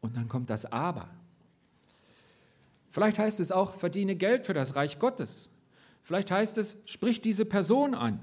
[0.00, 1.08] und dann kommt das Aber.
[2.90, 5.50] Vielleicht heißt es auch, verdiene Geld für das Reich Gottes.
[6.02, 8.18] Vielleicht heißt es, sprich diese Person an.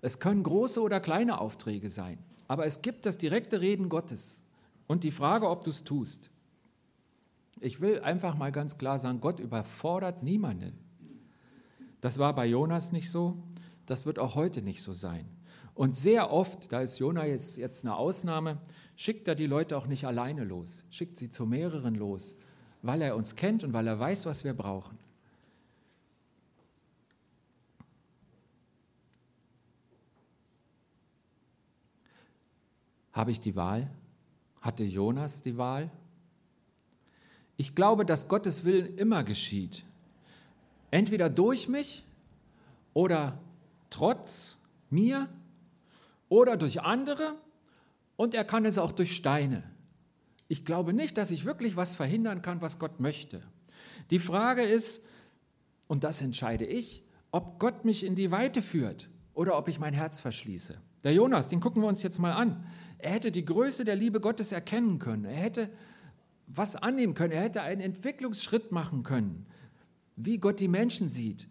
[0.00, 2.18] Es können große oder kleine Aufträge sein,
[2.48, 4.42] aber es gibt das direkte Reden Gottes.
[4.88, 6.30] Und die Frage, ob du es tust.
[7.60, 10.81] Ich will einfach mal ganz klar sagen, Gott überfordert niemanden.
[12.02, 13.40] Das war bei Jonas nicht so,
[13.86, 15.24] das wird auch heute nicht so sein.
[15.72, 18.58] Und sehr oft, da ist Jonas jetzt, jetzt eine Ausnahme,
[18.96, 22.34] schickt er die Leute auch nicht alleine los, schickt sie zu mehreren los,
[22.82, 24.98] weil er uns kennt und weil er weiß, was wir brauchen.
[33.12, 33.88] Habe ich die Wahl?
[34.60, 35.88] Hatte Jonas die Wahl?
[37.56, 39.84] Ich glaube, dass Gottes Willen immer geschieht.
[40.92, 42.04] Entweder durch mich
[42.92, 43.40] oder
[43.90, 44.58] trotz
[44.90, 45.28] mir
[46.28, 47.34] oder durch andere
[48.16, 49.64] und er kann es auch durch Steine.
[50.48, 53.42] Ich glaube nicht, dass ich wirklich was verhindern kann, was Gott möchte.
[54.10, 55.02] Die Frage ist,
[55.88, 59.94] und das entscheide ich, ob Gott mich in die Weite führt oder ob ich mein
[59.94, 60.78] Herz verschließe.
[61.04, 62.66] Der Jonas, den gucken wir uns jetzt mal an.
[62.98, 65.24] Er hätte die Größe der Liebe Gottes erkennen können.
[65.24, 65.70] Er hätte
[66.46, 67.32] was annehmen können.
[67.32, 69.46] Er hätte einen Entwicklungsschritt machen können,
[70.16, 71.48] wie Gott die Menschen sieht.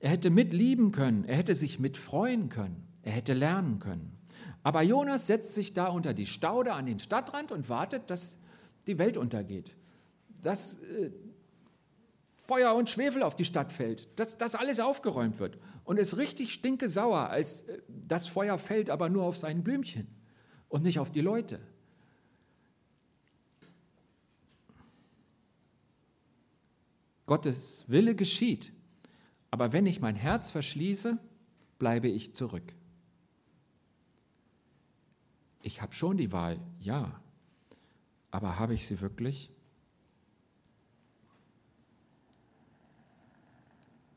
[0.00, 4.18] Er hätte mitlieben können, er hätte sich mitfreuen können, er hätte lernen können.
[4.62, 8.38] Aber Jonas setzt sich da unter die Staude an den Stadtrand und wartet, dass
[8.86, 9.74] die Welt untergeht.
[10.40, 11.10] Dass äh,
[12.46, 15.58] Feuer und Schwefel auf die Stadt fällt, dass das alles aufgeräumt wird.
[15.84, 20.08] Und ist richtig stinke sauer, als äh, das Feuer fällt, aber nur auf sein Blümchen
[20.68, 21.60] und nicht auf die Leute.
[27.26, 28.72] Gottes Wille geschieht,
[29.50, 31.18] aber wenn ich mein Herz verschließe,
[31.78, 32.74] bleibe ich zurück.
[35.62, 37.20] Ich habe schon die Wahl, ja,
[38.30, 39.50] aber habe ich sie wirklich?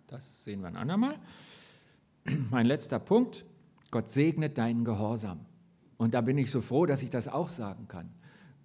[0.07, 1.17] Das sehen wir ein andermal.
[2.49, 3.45] Mein letzter Punkt,
[3.91, 5.45] Gott segnet deinen Gehorsam.
[5.97, 8.09] Und da bin ich so froh, dass ich das auch sagen kann.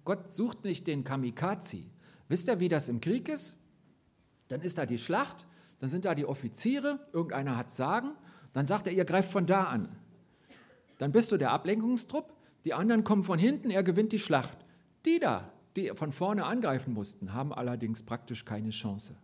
[0.03, 1.85] Gott sucht nicht den Kamikaze.
[2.27, 3.60] Wisst ihr, wie das im Krieg ist?
[4.51, 5.45] Dann ist da die Schlacht,
[5.79, 8.11] dann sind da die Offiziere, irgendeiner hat Sagen,
[8.51, 9.87] dann sagt er, ihr greift von da an.
[10.97, 12.33] Dann bist du der Ablenkungstrupp,
[12.65, 14.57] die anderen kommen von hinten, er gewinnt die Schlacht.
[15.05, 19.15] Die da, die von vorne angreifen mussten, haben allerdings praktisch keine Chance.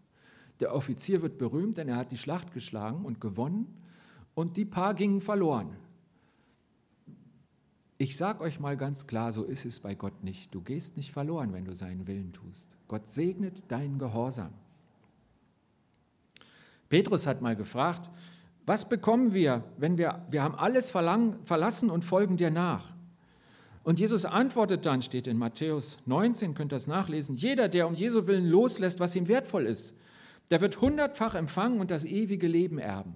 [0.62, 3.84] Der Offizier wird berühmt, denn er hat die Schlacht geschlagen und gewonnen
[4.34, 5.76] und die paar gingen verloren.
[7.98, 10.56] Ich sage euch mal ganz klar, so ist es bei Gott nicht.
[10.56, 12.78] Du gehst nicht verloren, wenn du seinen Willen tust.
[12.88, 14.54] Gott segnet deinen Gehorsam.
[16.90, 18.10] Petrus hat mal gefragt,
[18.66, 22.94] was bekommen wir, wenn wir, wir haben alles verlassen und folgen dir nach?
[23.84, 27.94] Und Jesus antwortet dann, steht in Matthäus 19, könnt ihr das nachlesen, jeder, der um
[27.94, 29.96] Jesu Willen loslässt, was ihm wertvoll ist,
[30.52, 33.16] der wird hundertfach empfangen und das ewige Leben erben.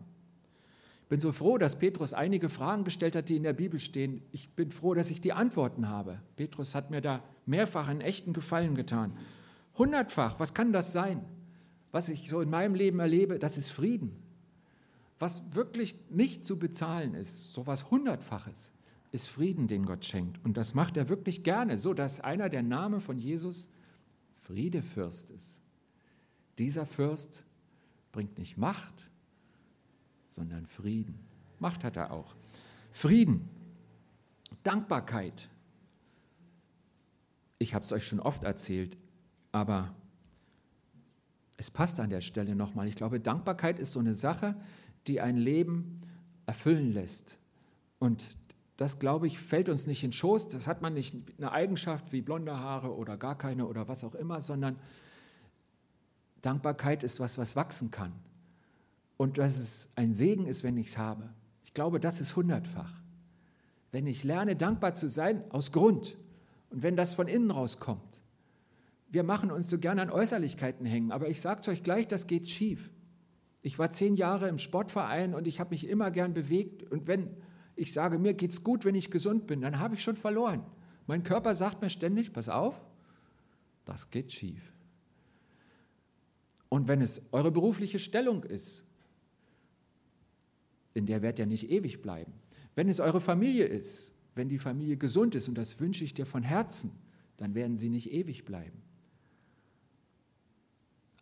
[1.04, 4.22] Ich bin so froh, dass Petrus einige Fragen gestellt hat, die in der Bibel stehen.
[4.32, 6.22] Ich bin froh, dass ich die Antworten habe.
[6.38, 9.18] Petrus hat mir da mehrfach einen echten Gefallen getan.
[9.78, 11.26] Hundertfach, was kann das sein?
[11.92, 14.16] Was ich so in meinem Leben erlebe, das ist Frieden.
[15.20, 18.72] Was wirklich nicht zu bezahlen ist, so was Hundertfaches,
[19.12, 20.44] ist Frieden, den Gott schenkt.
[20.46, 23.70] Und das macht er wirklich gerne, so dass einer der Name von Jesus
[24.44, 25.62] Friedefürst ist.
[26.58, 27.44] Dieser Fürst
[28.12, 29.10] bringt nicht Macht,
[30.28, 31.20] sondern Frieden.
[31.60, 32.36] Macht hat er auch.
[32.92, 33.48] Frieden,
[34.64, 35.50] Dankbarkeit.
[37.60, 38.98] Ich habe es euch schon oft erzählt,
[39.52, 39.94] aber
[41.62, 42.88] es passt an der Stelle nochmal.
[42.88, 44.56] Ich glaube, Dankbarkeit ist so eine Sache,
[45.06, 46.02] die ein Leben
[46.48, 47.38] erfüllen lässt.
[48.00, 48.36] Und
[48.78, 50.48] das, glaube ich, fällt uns nicht in Schoß.
[50.48, 54.16] Das hat man nicht eine Eigenschaft wie blonde Haare oder gar keine oder was auch
[54.16, 54.76] immer, sondern
[56.42, 58.12] Dankbarkeit ist was, was wachsen kann.
[59.18, 61.30] Und dass es ein Segen ist, wenn ich es habe.
[61.64, 62.92] Ich glaube, das ist hundertfach.
[63.92, 66.18] Wenn ich lerne, dankbar zu sein, aus Grund.
[66.72, 68.21] Und wenn das von innen rauskommt.
[69.12, 72.28] Wir machen uns so gerne an Äußerlichkeiten hängen, aber ich sage es euch gleich, das
[72.28, 72.92] geht schief.
[73.62, 76.90] Ich war zehn Jahre im Sportverein und ich habe mich immer gern bewegt.
[76.90, 77.30] Und wenn
[77.76, 80.66] ich sage, mir geht es gut, wenn ich gesund bin, dann habe ich schon verloren.
[81.08, 82.84] Mein Körper sagt mir ständig, pass auf,
[83.86, 84.72] das geht schief.
[86.70, 88.86] Und wenn es eure berufliche Stellung ist,
[90.94, 92.34] in der werdet ihr nicht ewig bleiben.
[92.76, 96.26] Wenn es eure Familie ist, wenn die Familie gesund ist, und das wünsche ich dir
[96.26, 96.92] von Herzen,
[97.38, 98.82] dann werden sie nicht ewig bleiben.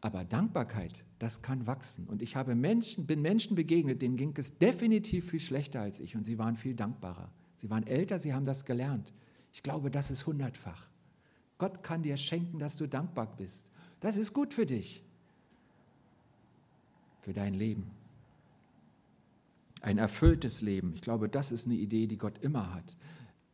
[0.02, 2.08] Aber Dankbarkeit, das kann wachsen.
[2.08, 6.16] Und ich habe Menschen, bin Menschen begegnet, denen ging es definitiv viel schlechter als ich
[6.16, 7.30] und sie waren viel dankbarer.
[7.58, 9.14] Sie waren älter, sie haben das gelernt.
[9.52, 10.88] Ich glaube, das ist hundertfach.
[11.58, 13.68] Gott kann dir schenken, dass du dankbar bist.
[14.00, 15.04] Das ist gut für dich
[17.20, 17.92] für dein Leben.
[19.82, 20.94] Ein erfülltes Leben.
[20.96, 22.98] Ich glaube, das ist eine Idee, die Gott immer hat.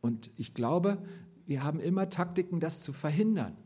[0.00, 1.02] Und ich glaube,
[1.46, 3.56] wir haben immer Taktiken, das zu verhindern.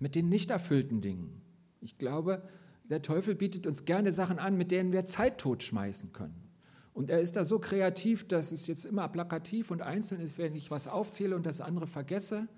[0.00, 1.40] Mit den nicht erfüllten Dingen.
[1.80, 2.42] Ich glaube,
[2.84, 6.50] der Teufel bietet uns gerne Sachen an, mit denen wir Zeit totschmeißen können.
[6.92, 10.56] Und er ist da so kreativ, dass es jetzt immer plakativ und einzeln ist, wenn
[10.56, 12.48] ich was aufzähle und das andere vergesse.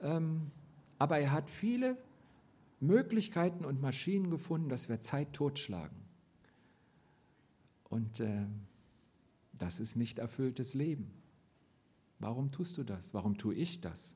[0.00, 0.52] Ähm,
[0.98, 1.96] aber er hat viele
[2.78, 5.96] Möglichkeiten und Maschinen gefunden, dass wir Zeit totschlagen.
[7.88, 8.46] Und äh,
[9.58, 11.10] das ist nicht erfülltes Leben.
[12.18, 13.14] Warum tust du das?
[13.14, 14.14] Warum tue ich das?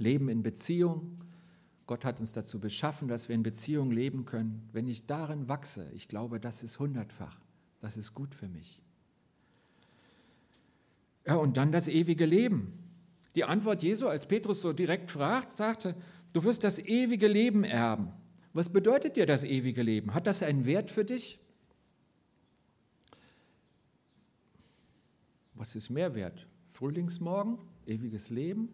[0.00, 1.22] Leben in Beziehung.
[1.86, 4.68] Gott hat uns dazu beschaffen, dass wir in Beziehung leben können.
[4.72, 7.38] Wenn ich darin wachse, ich glaube, das ist hundertfach.
[7.80, 8.82] Das ist gut für mich.
[11.26, 12.72] Ja, und dann das ewige Leben.
[13.34, 15.94] Die Antwort Jesu, als Petrus so direkt fragt, sagte,
[16.32, 18.12] Du wirst das ewige Leben erben.
[18.52, 20.14] Was bedeutet dir das ewige Leben?
[20.14, 21.38] Hat das einen Wert für dich?
[25.54, 26.46] Was ist mehr wert?
[26.68, 28.68] Frühlingsmorgen, ewiges Leben?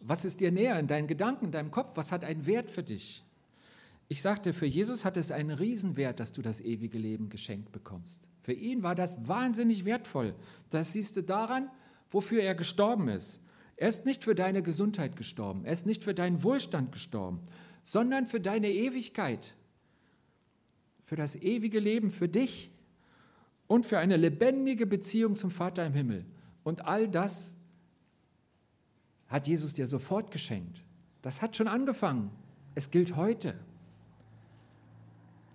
[0.00, 1.96] Was ist dir näher in deinen Gedanken, in deinem Kopf?
[1.96, 3.24] Was hat einen Wert für dich?
[4.08, 8.26] Ich sagte, für Jesus hat es einen Riesenwert, dass du das ewige Leben geschenkt bekommst.
[8.40, 10.34] Für ihn war das wahnsinnig wertvoll.
[10.70, 11.70] Das siehst du daran,
[12.10, 13.40] wofür er gestorben ist.
[13.76, 17.40] Er ist nicht für deine Gesundheit gestorben, er ist nicht für deinen Wohlstand gestorben,
[17.82, 19.54] sondern für deine Ewigkeit,
[20.98, 22.72] für das ewige Leben, für dich
[23.68, 26.26] und für eine lebendige Beziehung zum Vater im Himmel.
[26.62, 27.56] Und all das
[29.30, 30.84] hat Jesus dir sofort geschenkt.
[31.22, 32.30] Das hat schon angefangen.
[32.74, 33.58] Es gilt heute.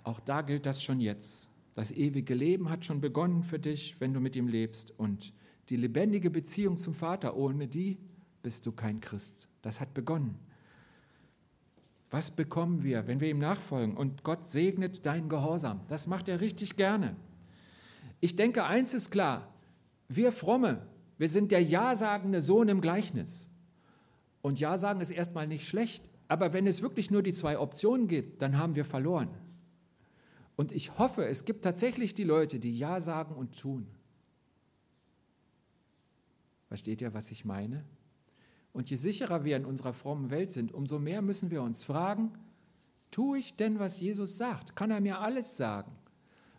[0.04, 1.50] Auch da gilt das schon jetzt.
[1.74, 4.98] Das ewige Leben hat schon begonnen für dich, wenn du mit ihm lebst.
[4.98, 5.34] Und
[5.70, 7.98] die lebendige Beziehung zum Vater, ohne die
[8.44, 9.50] bist du kein Christ.
[9.62, 10.40] Das hat begonnen.
[12.12, 13.98] Was bekommen wir, wenn wir ihm nachfolgen?
[13.98, 15.82] Und Gott segnet deinen Gehorsam.
[15.90, 17.16] Das macht er richtig gerne.
[18.22, 19.54] Ich denke, eins ist klar.
[20.08, 20.86] Wir Fromme,
[21.18, 23.50] wir sind der Ja-sagende Sohn im Gleichnis.
[24.46, 28.08] Und Ja sagen ist erstmal nicht schlecht, aber wenn es wirklich nur die zwei Optionen
[28.08, 29.30] gibt, dann haben wir verloren.
[30.56, 33.88] Und ich hoffe, es gibt tatsächlich die Leute, die Ja sagen und tun.
[36.68, 37.86] Versteht ihr, was ich meine?
[38.72, 42.32] Und je sicherer wir in unserer frommen Welt sind, umso mehr müssen wir uns fragen,
[43.10, 44.76] tue ich denn, was Jesus sagt?
[44.76, 45.92] Kann er mir alles sagen?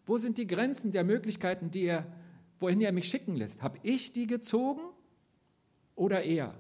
[0.07, 2.12] Wo sind die Grenzen der Möglichkeiten, die er,
[2.59, 3.62] wohin er mich schicken lässt?
[3.62, 4.82] Habe ich die gezogen
[5.95, 6.53] oder er?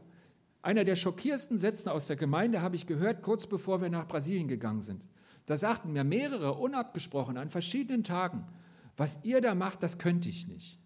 [0.66, 4.48] Einer der schockierendsten Sätze aus der Gemeinde habe ich gehört, kurz bevor wir nach Brasilien
[4.48, 5.06] gegangen sind.
[5.46, 8.44] Da sagten mir mehrere unabgesprochen an verschiedenen Tagen,
[8.96, 10.80] was ihr da macht, das könnte ich nicht.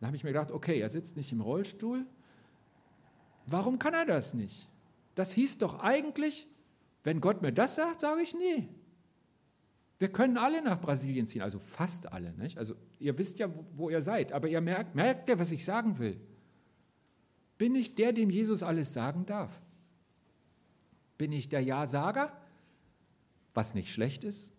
[0.00, 2.04] Da habe ich mir gedacht, okay, er sitzt nicht im Rollstuhl.
[3.46, 4.68] Warum kann er das nicht?
[5.14, 6.48] Das hieß doch eigentlich,
[7.04, 8.68] wenn Gott mir das sagt, sage ich nee.
[10.00, 12.32] Wir können alle nach Brasilien ziehen, also fast alle.
[12.32, 12.58] Nicht?
[12.58, 16.00] Also ihr wisst ja, wo ihr seid, aber ihr merkt, merkt ja, was ich sagen
[16.00, 16.20] will.
[17.58, 19.60] Bin ich der, dem Jesus alles sagen darf?
[21.18, 22.32] Bin ich der Ja-Sager,
[23.54, 24.52] was nicht schlecht ist?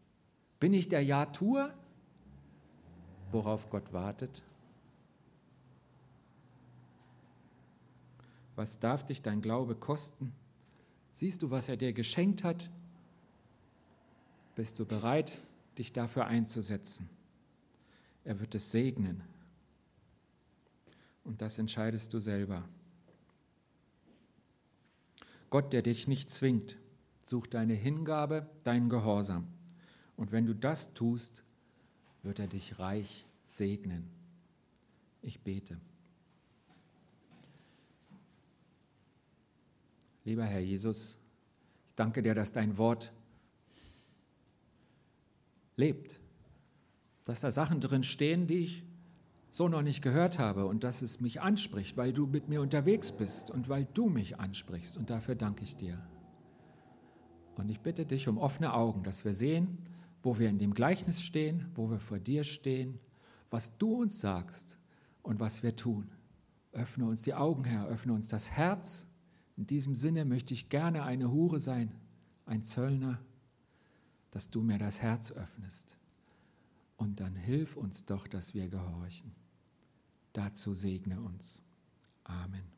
[0.59, 1.71] Bin ich der Ja-Tuer,
[3.31, 4.43] worauf Gott wartet?
[8.55, 10.33] Was darf dich dein Glaube kosten?
[11.13, 12.71] Siehst du, was er dir geschenkt hat?
[14.55, 15.39] Bist du bereit,
[15.77, 17.07] dich dafür einzusetzen?
[18.23, 19.21] Er wird es segnen.
[21.23, 22.67] Und das entscheidest du selber.
[25.49, 26.77] Gott, der dich nicht zwingt,
[27.23, 29.47] sucht deine Hingabe, deinen Gehorsam.
[30.15, 31.43] Und wenn du das tust,
[32.23, 34.09] wird er dich reich segnen.
[35.21, 35.79] Ich bete.
[40.25, 41.17] Lieber Herr Jesus,
[41.87, 43.13] ich danke dir, dass dein Wort
[45.77, 46.19] lebt,
[47.23, 48.83] dass da Sachen drin stehen, die ich
[49.57, 53.11] so noch nicht gehört habe und dass es mich anspricht, weil du mit mir unterwegs
[53.11, 54.97] bist und weil du mich ansprichst.
[54.97, 55.97] Und dafür danke ich dir.
[57.55, 59.79] Und ich bitte dich um offene Augen, dass wir sehen,
[60.21, 62.99] wo wir in dem Gleichnis stehen, wo wir vor dir stehen,
[63.49, 64.77] was du uns sagst
[65.23, 66.11] und was wir tun.
[66.71, 69.07] Öffne uns die Augen, Herr, öffne uns das Herz.
[69.55, 71.95] In diesem Sinne möchte ich gerne eine Hure sein,
[72.45, 73.19] ein Zöllner,
[74.29, 75.97] dass du mir das Herz öffnest.
[76.95, 79.33] Und dann hilf uns doch, dass wir gehorchen.
[80.37, 81.63] Dazu segne uns.
[82.23, 82.76] Amen.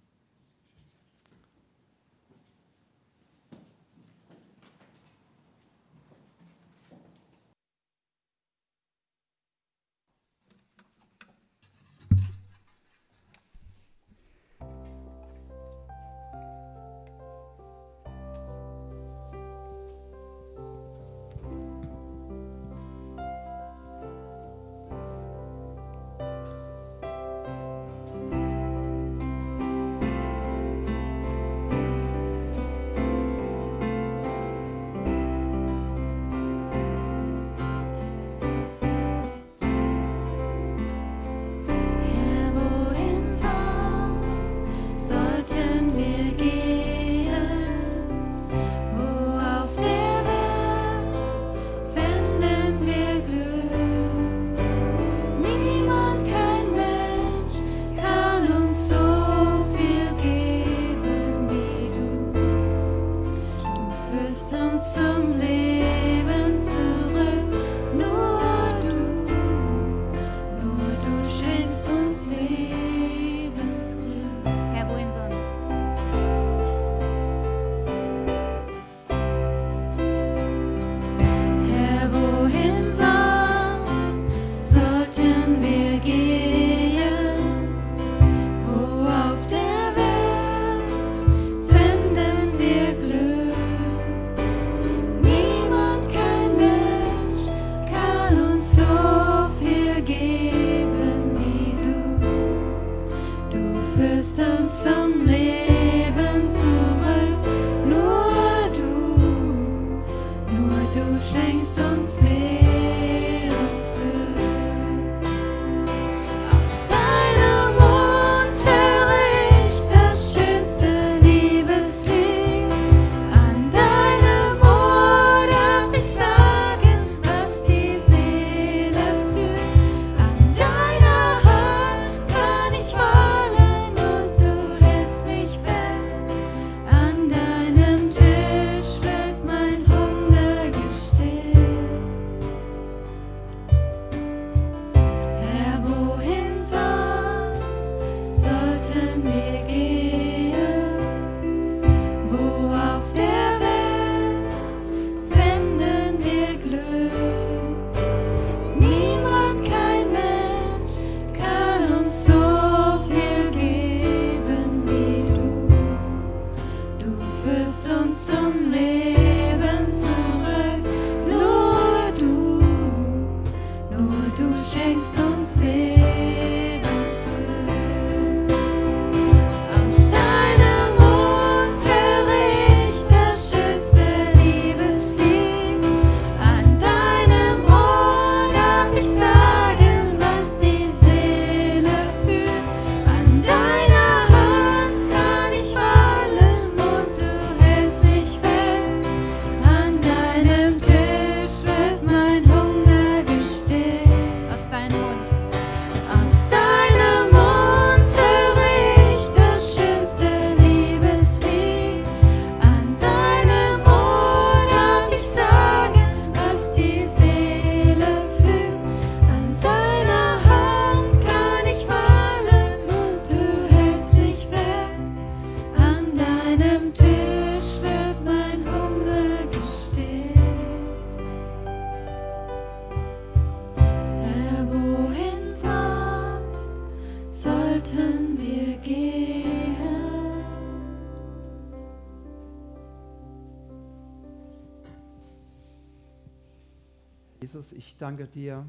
[248.09, 248.67] Danke dir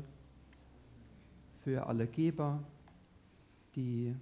[1.63, 2.63] für alle Geber,
[3.75, 4.15] die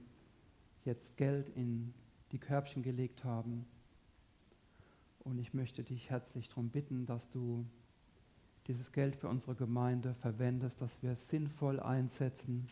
[0.85, 1.93] jetzt Geld in
[2.31, 3.67] die Körbchen gelegt haben.
[5.25, 7.67] Und ich möchte dich herzlich darum bitten, dass du
[8.69, 12.69] dieses Geld für unsere Gemeinde verwendest, dass wir es sinnvoll einsetzen.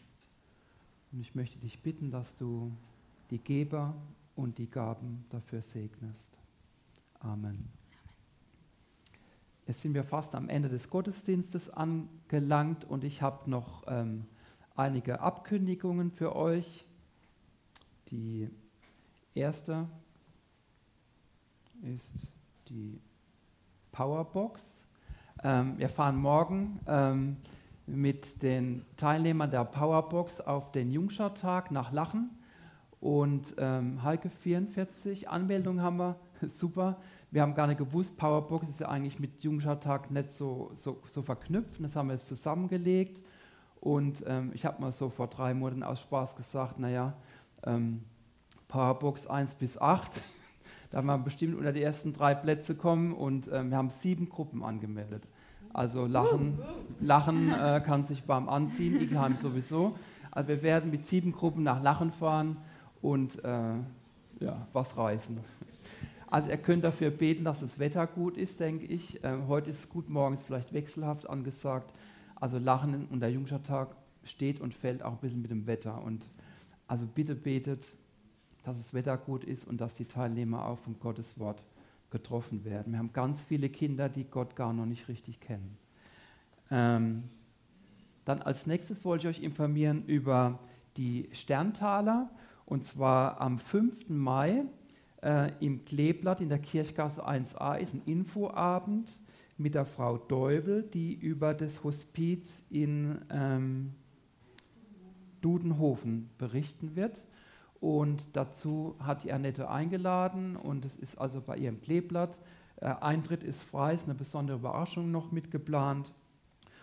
[1.11, 2.71] Und ich möchte dich bitten, dass du
[3.31, 3.93] die Geber
[4.37, 6.39] und die Gaben dafür segnest.
[7.19, 7.76] Amen.
[9.67, 14.25] Jetzt sind wir fast am Ende des Gottesdienstes angelangt und ich habe noch ähm,
[14.77, 16.85] einige Abkündigungen für euch.
[18.11, 18.49] Die
[19.35, 19.89] erste
[21.83, 22.33] ist
[22.69, 23.01] die
[23.91, 24.87] Powerbox.
[25.43, 27.37] Ähm, wir fahren morgen ähm,
[27.87, 32.31] mit den Teilnehmern der Powerbox auf den Jungscher-Tag nach Lachen.
[33.01, 36.99] Und ähm, Heike 44, Anmeldungen haben wir, super.
[37.31, 41.23] Wir haben gar nicht gewusst, Powerbox ist ja eigentlich mit Jungscher-Tag nicht so, so, so
[41.23, 41.83] verknüpft.
[41.83, 43.21] Das haben wir jetzt zusammengelegt.
[43.81, 47.15] Und ähm, ich habe mal so vor drei Monaten aus Spaß gesagt, naja,
[47.65, 48.03] ähm,
[48.69, 50.11] Powerbox 1 bis 8,
[50.91, 54.29] da haben wir bestimmt unter die ersten drei Plätze kommen und ähm, wir haben sieben
[54.29, 55.23] Gruppen angemeldet.
[55.73, 56.59] Also Lachen,
[57.01, 59.97] Lachen äh, kann sich warm anziehen, Igelheim sowieso.
[60.31, 62.57] Also wir werden mit sieben Gruppen nach Lachen fahren
[63.03, 63.75] und äh,
[64.41, 65.39] ja, was reißen.
[66.29, 69.23] Also ihr könnt dafür beten, dass das Wetter gut ist, denke ich.
[69.23, 71.93] Ähm, heute ist es gut, morgen ist vielleicht wechselhaft angesagt.
[72.35, 76.03] Also Lachen und der Jungschertag steht und fällt auch ein bisschen mit dem Wetter.
[76.03, 76.25] Und
[76.89, 77.87] also bitte betet,
[78.65, 81.63] dass das Wetter gut ist und dass die Teilnehmer auch vom Gotteswort
[82.11, 82.93] getroffen werden.
[82.93, 85.79] Wir haben ganz viele Kinder, die Gott gar noch nicht richtig kennen.
[86.71, 87.25] Ähm,
[88.25, 90.59] dann als nächstes wollte ich euch informieren über
[90.97, 92.31] die Sterntaler.
[92.65, 94.09] Und zwar am 5.
[94.09, 94.65] Mai
[95.27, 99.19] äh, im Kleeblatt in der Kirchgasse 1a ist ein Infoabend
[99.59, 103.93] mit der Frau Deuvel, die über das Hospiz in ähm,
[105.41, 107.27] Dudenhofen berichten wird.
[107.81, 112.39] Und dazu hat die Annette eingeladen und es ist also bei ihrem Kleeblatt.
[112.77, 116.13] Äh, Eintritt ist frei, ist eine besondere Überraschung noch mitgeplant.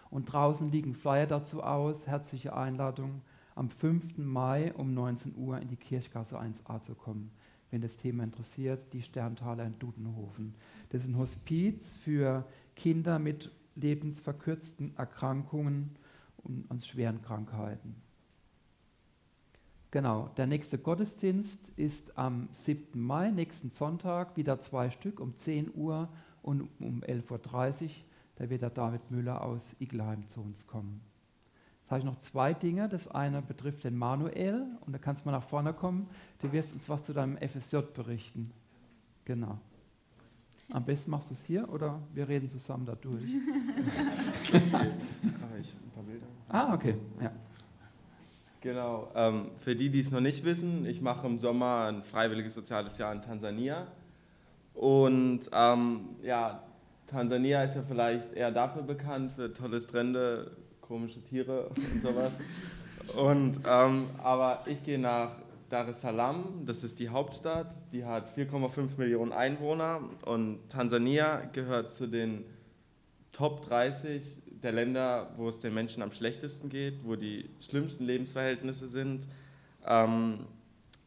[0.09, 2.07] Und draußen liegen Flyer dazu aus.
[2.07, 3.21] Herzliche Einladung,
[3.55, 4.17] am 5.
[4.17, 7.31] Mai um 19 Uhr in die Kirchgasse 1a zu kommen,
[7.73, 10.53] wenn das Thema interessiert, die Sterntaler in Dudenhofen.
[10.89, 12.45] Das ist ein Hospiz für
[12.75, 15.95] Kinder mit lebensverkürzten Erkrankungen
[16.43, 17.95] und an schweren Krankheiten.
[19.89, 23.01] Genau, der nächste Gottesdienst ist am 7.
[23.01, 26.09] Mai, nächsten Sonntag, wieder zwei Stück um 10 Uhr
[26.43, 27.89] und um 11.30 Uhr
[28.35, 31.01] Da wird der David Müller aus Igelheim zu uns kommen.
[31.93, 32.89] Habe ich noch zwei Dinge.
[32.89, 36.09] Das eine betrifft den Manuel und da kannst du mal nach vorne kommen.
[36.41, 38.49] Du wirst uns was zu deinem FSJ berichten.
[39.25, 39.59] Genau.
[40.71, 43.21] Am besten machst du es hier oder wir reden zusammen da durch.
[46.49, 46.95] Ah, okay.
[47.21, 47.31] Ja.
[48.61, 49.11] Genau.
[49.13, 52.97] Ähm, für die, die es noch nicht wissen, ich mache im Sommer ein freiwilliges soziales
[52.97, 53.85] Jahr in Tansania.
[54.73, 56.63] Und ähm, ja,
[57.05, 60.57] Tansania ist ja vielleicht eher dafür bekannt, für tolle Strände,
[60.93, 62.39] komische Tiere und sowas.
[63.17, 65.31] und, ähm, aber ich gehe nach
[65.67, 71.95] Dar es Salaam, das ist die Hauptstadt, die hat 4,5 Millionen Einwohner und Tansania gehört
[71.95, 72.45] zu den
[73.31, 78.87] Top 30 der Länder, wo es den Menschen am schlechtesten geht, wo die schlimmsten Lebensverhältnisse
[78.87, 79.25] sind.
[79.87, 80.45] Ähm,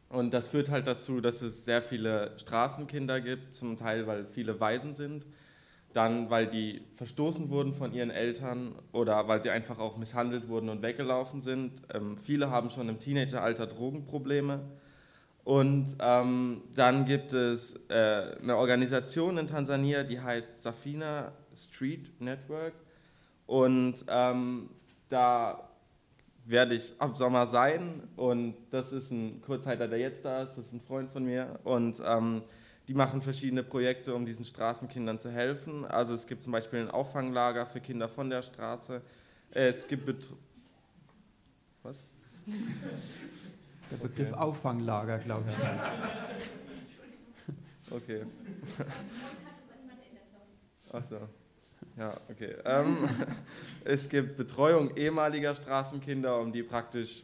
[0.09, 4.59] und das führt halt dazu, dass es sehr viele Straßenkinder gibt, zum Teil weil viele
[4.59, 5.25] Waisen sind,
[5.97, 10.69] dann weil die verstoßen wurden von ihren Eltern oder weil sie einfach auch misshandelt wurden
[10.69, 11.81] und weggelaufen sind.
[11.91, 14.59] Ähm, viele haben schon im Teenageralter Drogenprobleme.
[15.43, 22.73] Und ähm, dann gibt es äh, eine Organisation in Tansania, die heißt Safina Street Network.
[23.47, 24.69] Und ähm,
[25.09, 25.67] da
[26.45, 28.03] werde ich ab Sommer sein.
[28.15, 30.57] Und das ist ein Kurzzeiter, der jetzt da ist.
[30.57, 31.59] Das ist ein Freund von mir.
[31.63, 32.43] Und ähm,
[32.87, 35.85] die machen verschiedene Projekte, um diesen Straßenkindern zu helfen.
[35.85, 39.01] Also es gibt zum Beispiel ein Auffanglager für Kinder von der Straße.
[39.51, 40.29] Es gibt Bet
[41.83, 42.03] Was?
[43.91, 44.39] Der Begriff okay.
[44.39, 45.55] Auffanglager, glaube ich.
[47.89, 48.23] Okay.
[50.91, 51.17] Achso.
[51.97, 52.55] Ja, okay.
[52.65, 52.97] Ähm,
[53.85, 57.23] es gibt Betreuung ehemaliger Straßenkinder, um die praktisch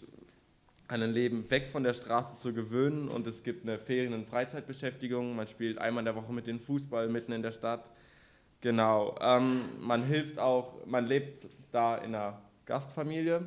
[0.94, 3.10] an ein Leben weg von der Straße zu gewöhnen.
[3.10, 5.36] Und es gibt eine Ferien- und Freizeitbeschäftigung.
[5.36, 7.90] Man spielt einmal in der Woche mit den Fußball mitten in der Stadt.
[8.62, 9.16] Genau.
[9.20, 13.42] Ähm, man hilft auch, man lebt da in einer Gastfamilie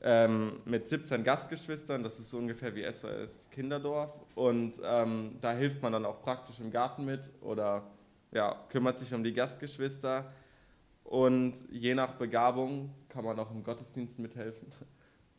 [0.00, 2.02] ähm, mit 17 Gastgeschwistern.
[2.02, 4.12] Das ist so ungefähr wie SOS Kinderdorf.
[4.34, 7.84] Und ähm, da hilft man dann auch praktisch im Garten mit oder
[8.32, 10.32] ja, kümmert sich um die Gastgeschwister
[11.04, 14.68] und je nach Begabung kann man auch im Gottesdienst mithelfen.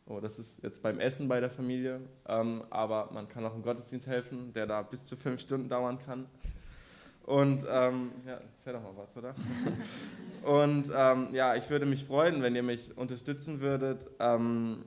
[0.06, 3.62] Oh, das ist jetzt beim Essen bei der Familie, ähm, aber man kann auch im
[3.62, 6.26] Gottesdienst helfen, der da bis zu fünf Stunden dauern kann.
[7.24, 9.34] Und ähm, ja, erzähl doch mal was, oder?
[10.42, 14.06] Und ähm, ja, ich würde mich freuen, wenn ihr mich unterstützen würdet.
[14.18, 14.84] Ähm,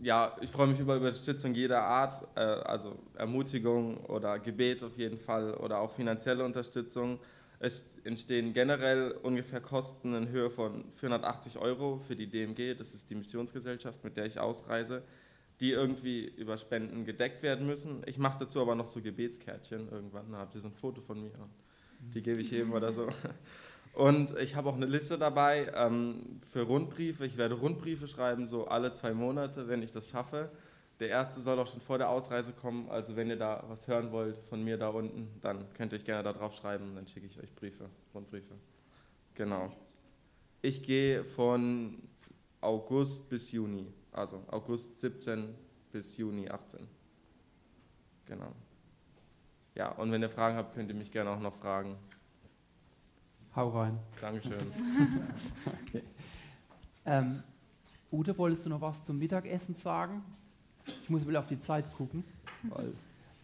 [0.00, 5.18] ja, ich freue mich über Unterstützung jeder Art, äh, also Ermutigung oder Gebet auf jeden
[5.18, 7.18] Fall oder auch finanzielle Unterstützung.
[7.60, 13.10] Es entstehen generell ungefähr Kosten in Höhe von 480 Euro für die DMG, das ist
[13.10, 15.02] die Missionsgesellschaft, mit der ich ausreise,
[15.60, 18.02] die irgendwie über Spenden gedeckt werden müssen.
[18.06, 21.20] Ich mache dazu aber noch so Gebetskärtchen irgendwann, da habt ihr so ein Foto von
[21.20, 21.32] mir,
[22.14, 23.08] die gebe ich jedem oder so.
[23.92, 27.26] Und ich habe auch eine Liste dabei ähm, für Rundbriefe.
[27.26, 30.52] Ich werde Rundbriefe schreiben, so alle zwei Monate, wenn ich das schaffe.
[31.00, 32.88] Der erste soll auch schon vor der Ausreise kommen.
[32.90, 36.04] Also wenn ihr da was hören wollt von mir da unten, dann könnt ihr euch
[36.04, 36.94] gerne da drauf schreiben.
[36.94, 38.54] Dann schicke ich euch Briefe, Rundbriefe.
[39.34, 39.72] Genau.
[40.60, 42.02] Ich gehe von
[42.60, 43.86] August bis Juni.
[44.10, 45.54] Also August 17
[45.92, 46.80] bis Juni 18.
[48.26, 48.52] Genau.
[49.76, 51.96] Ja, und wenn ihr Fragen habt, könnt ihr mich gerne auch noch fragen.
[53.54, 53.98] Hau rein.
[54.20, 54.58] Dankeschön.
[55.86, 56.02] okay.
[57.06, 57.42] ähm,
[58.10, 60.24] Ute, wolltest du noch was zum Mittagessen sagen?
[61.02, 62.24] Ich muss wieder auf die Zeit gucken,
[62.64, 62.92] weil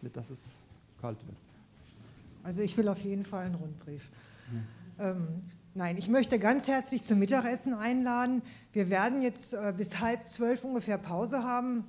[0.01, 0.39] nicht, dass es
[1.01, 1.37] kalt wird.
[2.43, 4.09] Also ich will auf jeden Fall einen Rundbrief.
[4.49, 4.63] Hm.
[4.99, 5.27] Ähm,
[5.73, 8.41] nein, ich möchte ganz herzlich zum Mittagessen einladen.
[8.71, 11.83] Wir werden jetzt äh, bis halb zwölf ungefähr Pause haben,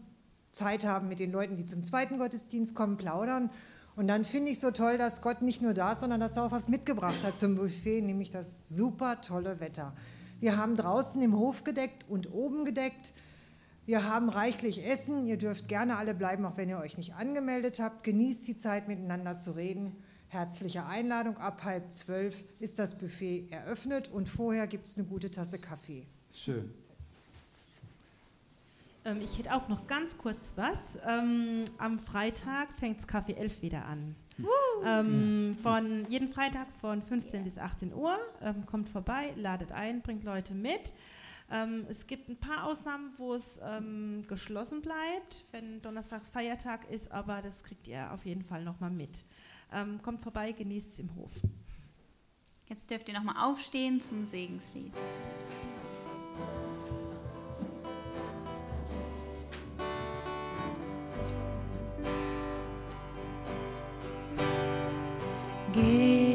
[0.53, 3.51] Zeit haben mit den Leuten, die zum zweiten Gottesdienst kommen, plaudern.
[3.97, 6.45] Und dann finde ich so toll, dass Gott nicht nur da ist, sondern dass er
[6.45, 9.95] auch was mitgebracht hat zum Buffet, nämlich das super tolle Wetter.
[10.39, 13.15] Wir haben draußen im Hof gedeckt und oben gedeckt.
[13.87, 15.27] Wir haben reichlich Essen.
[15.27, 18.03] Ihr dürft gerne alle bleiben, auch wenn ihr euch nicht angemeldet habt.
[18.03, 19.95] Genießt die Zeit, miteinander zu reden.
[20.29, 21.39] Herzliche Einladung.
[21.39, 26.05] Ab halb zwölf ist das Buffet eröffnet und vorher gibt es eine gute Tasse Kaffee.
[26.35, 26.75] Schön.
[29.05, 30.79] Ähm, ich hätte auch noch ganz kurz was.
[31.07, 34.17] Ähm, am Freitag fängt Kaffee 11 wieder an.
[34.85, 38.19] Ähm, von jeden Freitag von 15 bis 18 Uhr.
[38.43, 40.93] Ähm, kommt vorbei, ladet ein, bringt Leute mit.
[41.51, 47.11] Ähm, es gibt ein paar Ausnahmen, wo es ähm, geschlossen bleibt, wenn Donnerstags Feiertag ist,
[47.13, 49.25] aber das kriegt ihr auf jeden Fall nochmal mit.
[50.03, 51.33] kommt vorbei, genießt es im Hof.
[52.69, 54.93] Jetzt dürft ihr nochmal aufstehen zum Segenslied.
[65.73, 66.26] Geh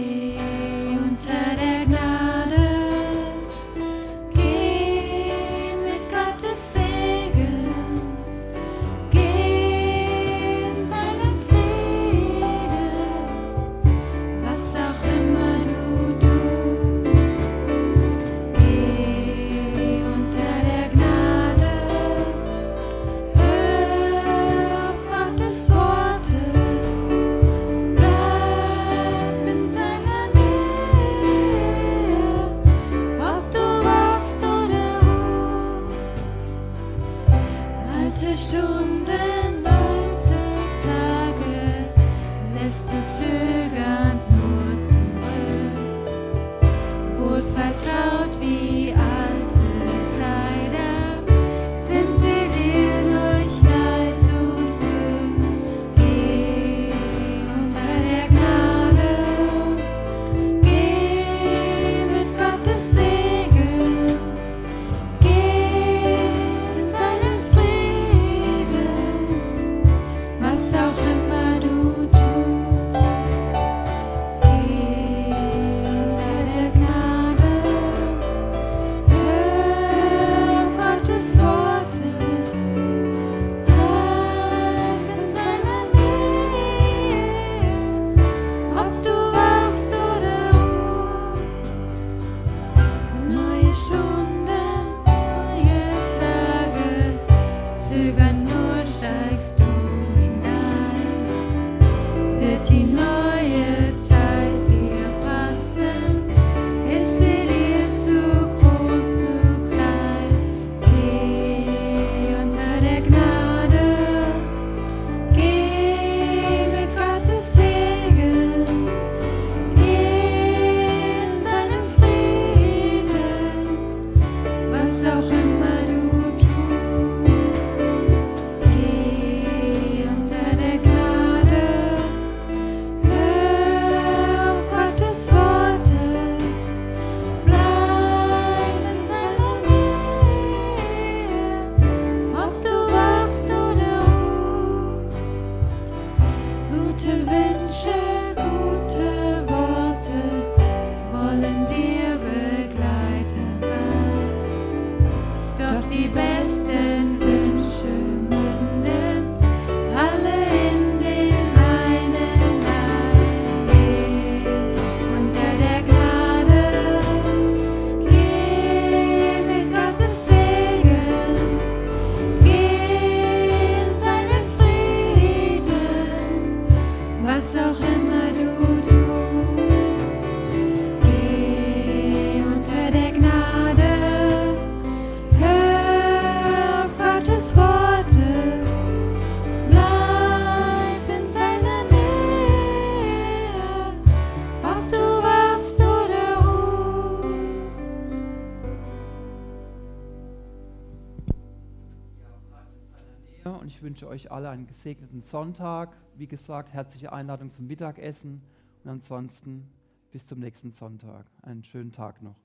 [204.22, 205.97] euch alle einen gesegneten Sonntag.
[206.15, 208.41] Wie gesagt, herzliche Einladung zum Mittagessen
[208.84, 209.67] und ansonsten
[210.11, 211.26] bis zum nächsten Sonntag.
[211.41, 212.36] Einen schönen Tag noch.